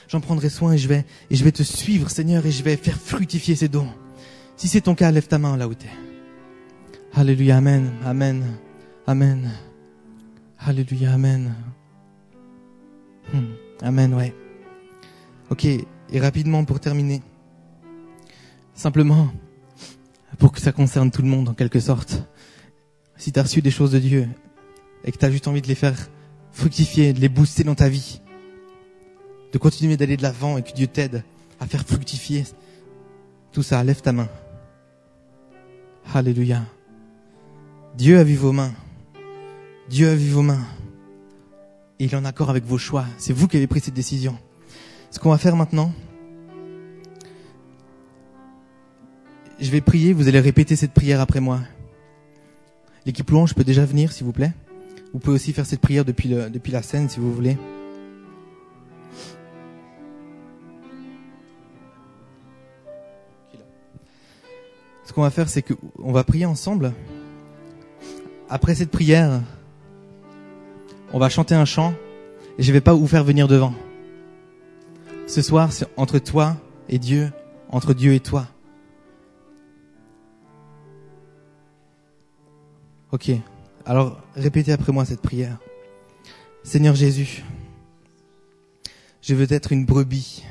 J'en 0.09 0.21
prendrai 0.21 0.51
soin 0.51 0.73
et 0.73 0.79
je 0.79 0.89
vais, 0.89 1.05
et 1.31 1.37
je 1.37 1.45
vais 1.45 1.53
te 1.53 1.63
suivre 1.63 2.11
Seigneur 2.11 2.45
et 2.45 2.51
je 2.51 2.63
vais 2.63 2.77
faire 2.77 2.99
fructifier 2.99 3.55
ces 3.55 3.69
dons. 3.69 3.89
Si 4.57 4.69
c'est 4.69 4.83
ton 4.83 4.95
cas, 4.95 5.11
lève 5.11 5.27
ta 5.27 5.39
main 5.39 5.57
là 5.57 5.69
où 5.69 5.75
tu 5.75 5.87
es. 5.87 5.91
Alléluia, 7.15 7.59
Amen, 7.59 7.93
Amen. 8.05 8.45
Amen. 9.07 9.51
Alléluia, 10.59 11.13
Amen. 11.13 11.55
Hmm. 13.33 13.55
Amen, 13.83 14.15
ouais. 14.15 14.35
Ok, 15.51 15.65
et 15.65 16.21
rapidement 16.21 16.65
pour 16.65 16.79
terminer. 16.81 17.23
Simplement, 18.75 19.29
pour 20.39 20.53
que 20.53 20.61
ça 20.61 20.73
concerne 20.73 21.11
tout 21.11 21.23
le 21.23 21.29
monde 21.29 21.49
en 21.49 21.55
quelque 21.55 21.81
sorte. 21.81 22.23
Si 23.17 23.33
tu 23.33 23.41
as 23.41 23.43
reçu 23.43 23.61
des 23.61 23.71
choses 23.71 23.93
de 23.93 23.99
Dieu 23.99 24.29
et 25.05 25.13
que 25.13 25.19
tu 25.19 25.25
as 25.25 25.31
juste 25.31 25.49
envie 25.49 25.63
de 25.63 25.69
les 25.69 25.75
faire 25.75 25.97
fructifier, 26.53 27.13
de 27.13 27.21
les 27.21 27.29
booster 27.29 27.65
dans 27.65 27.75
ta 27.75 27.89
vie, 27.89 28.21
de 29.53 29.59
continuer 29.59 29.97
d'aller 29.97 30.17
de 30.17 30.23
l'avant 30.23 30.59
et 30.59 30.63
que 30.63 30.73
Dieu 30.73 30.87
t'aide 30.87 31.25
à 31.61 31.67
faire 31.67 31.85
fructifier 31.85 32.45
tout 33.53 33.63
ça, 33.63 33.85
lève 33.85 34.01
ta 34.01 34.13
main. 34.13 34.29
Alléluia. 36.15 36.63
Dieu 37.97 38.19
a 38.19 38.25
vu 38.25 38.35
vos 38.35 38.53
mains. 38.53 38.73
Dieu 39.93 40.09
a 40.09 40.15
vu 40.15 40.31
vos 40.31 40.41
mains. 40.41 40.65
Et 41.99 42.07
il 42.07 42.15
est 42.15 42.17
en 42.17 42.25
accord 42.25 42.49
avec 42.49 42.65
vos 42.65 42.79
choix. 42.79 43.05
C'est 43.19 43.35
vous 43.35 43.47
qui 43.47 43.59
avez 43.59 43.67
pris 43.67 43.81
cette 43.81 43.93
décision. 43.93 44.39
Ce 45.11 45.19
qu'on 45.19 45.29
va 45.29 45.37
faire 45.37 45.55
maintenant, 45.55 45.93
je 49.61 49.71
vais 49.71 49.83
prier, 49.83 50.15
vous 50.15 50.29
allez 50.29 50.41
répéter 50.41 50.77
cette 50.77 50.93
prière 50.95 51.21
après 51.21 51.41
moi. 51.41 51.61
L'équipe 53.05 53.31
louange 53.31 53.55
peut 53.55 53.65
déjà 53.65 53.85
venir, 53.85 54.13
s'il 54.13 54.25
vous 54.25 54.33
plaît. 54.33 54.55
Vous 55.13 55.19
pouvez 55.19 55.35
aussi 55.35 55.53
faire 55.53 55.67
cette 55.67 55.83
prière 55.83 56.07
depuis, 56.07 56.31
la 56.31 56.83
scène, 56.83 57.11
si 57.11 57.21
vous 57.21 57.31
voulez. 57.31 57.59
Ce 65.05 65.13
qu'on 65.13 65.21
va 65.21 65.29
faire, 65.29 65.51
c'est 65.51 65.61
qu'on 65.61 66.13
va 66.13 66.25
prier 66.25 66.47
ensemble. 66.47 66.95
Après 68.49 68.75
cette 68.75 68.91
prière, 68.91 69.43
on 71.13 71.19
va 71.19 71.29
chanter 71.29 71.55
un 71.55 71.65
chant 71.65 71.95
et 72.59 72.63
je 72.63 72.73
vais 72.73 72.81
pas 72.81 72.95
vous 72.95 73.07
faire 73.07 73.25
venir 73.25 73.49
devant. 73.49 73.75
Ce 75.27 75.43
soir, 75.43 75.73
c'est 75.73 75.87
entre 75.97 76.19
toi 76.19 76.57
et 76.89 76.99
Dieu, 76.99 77.33
entre 77.69 77.95
Dieu 77.95 78.15
et 78.15 78.21
toi. 78.21 78.49
Ok. 83.13 83.31
Alors, 83.85 84.21
répétez 84.37 84.73
après 84.73 84.93
moi 84.93 85.05
cette 85.05 85.21
prière. 85.21 85.59
Seigneur 86.63 86.95
Jésus, 86.95 87.45
je 89.21 89.35
veux 89.35 89.53
être 89.53 89.73
une 89.73 89.85
brebis. 89.85 90.45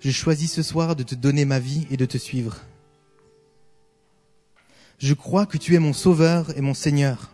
Je 0.00 0.10
choisis 0.10 0.52
ce 0.52 0.62
soir 0.62 0.96
de 0.96 1.02
te 1.02 1.14
donner 1.14 1.44
ma 1.44 1.58
vie 1.58 1.86
et 1.90 1.96
de 1.96 2.06
te 2.06 2.18
suivre. 2.18 2.58
Je 4.98 5.14
crois 5.14 5.46
que 5.46 5.58
tu 5.58 5.74
es 5.74 5.78
mon 5.78 5.92
sauveur 5.92 6.56
et 6.56 6.60
mon 6.60 6.74
Seigneur. 6.74 7.33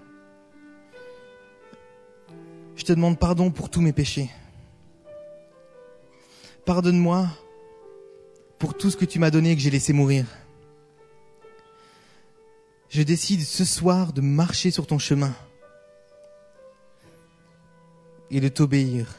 Je 2.81 2.87
te 2.87 2.95
demande 2.95 3.19
pardon 3.19 3.51
pour 3.51 3.69
tous 3.69 3.83
mes 3.83 3.93
péchés. 3.93 4.31
Pardonne-moi 6.65 7.29
pour 8.59 8.75
tout 8.75 8.89
ce 8.91 8.97
que 8.97 9.05
tu 9.05 9.19
m'as 9.19 9.31
donné 9.31 9.51
et 9.51 9.55
que 9.55 9.61
j'ai 9.61 9.69
laissé 9.69 9.93
mourir. 9.93 10.25
Je 12.89 13.03
décide 13.03 13.43
ce 13.43 13.67
soir 13.67 14.15
de 14.15 14.23
marcher 14.23 14.71
sur 14.71 14.87
ton 14.87 14.99
chemin 14.99 15.35
et 18.31 18.41
de 18.41 18.49
t'obéir. 18.49 19.15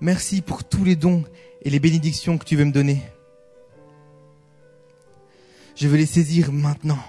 Merci 0.00 0.40
pour 0.40 0.62
tous 0.62 0.84
les 0.84 0.94
dons 0.94 1.24
et 1.62 1.70
les 1.70 1.80
bénédictions 1.80 2.38
que 2.38 2.44
tu 2.44 2.54
veux 2.54 2.64
me 2.64 2.70
donner. 2.70 3.02
Je 5.74 5.88
veux 5.88 5.96
les 5.96 6.06
saisir 6.06 6.52
maintenant. 6.52 7.02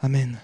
Amen. 0.00 0.38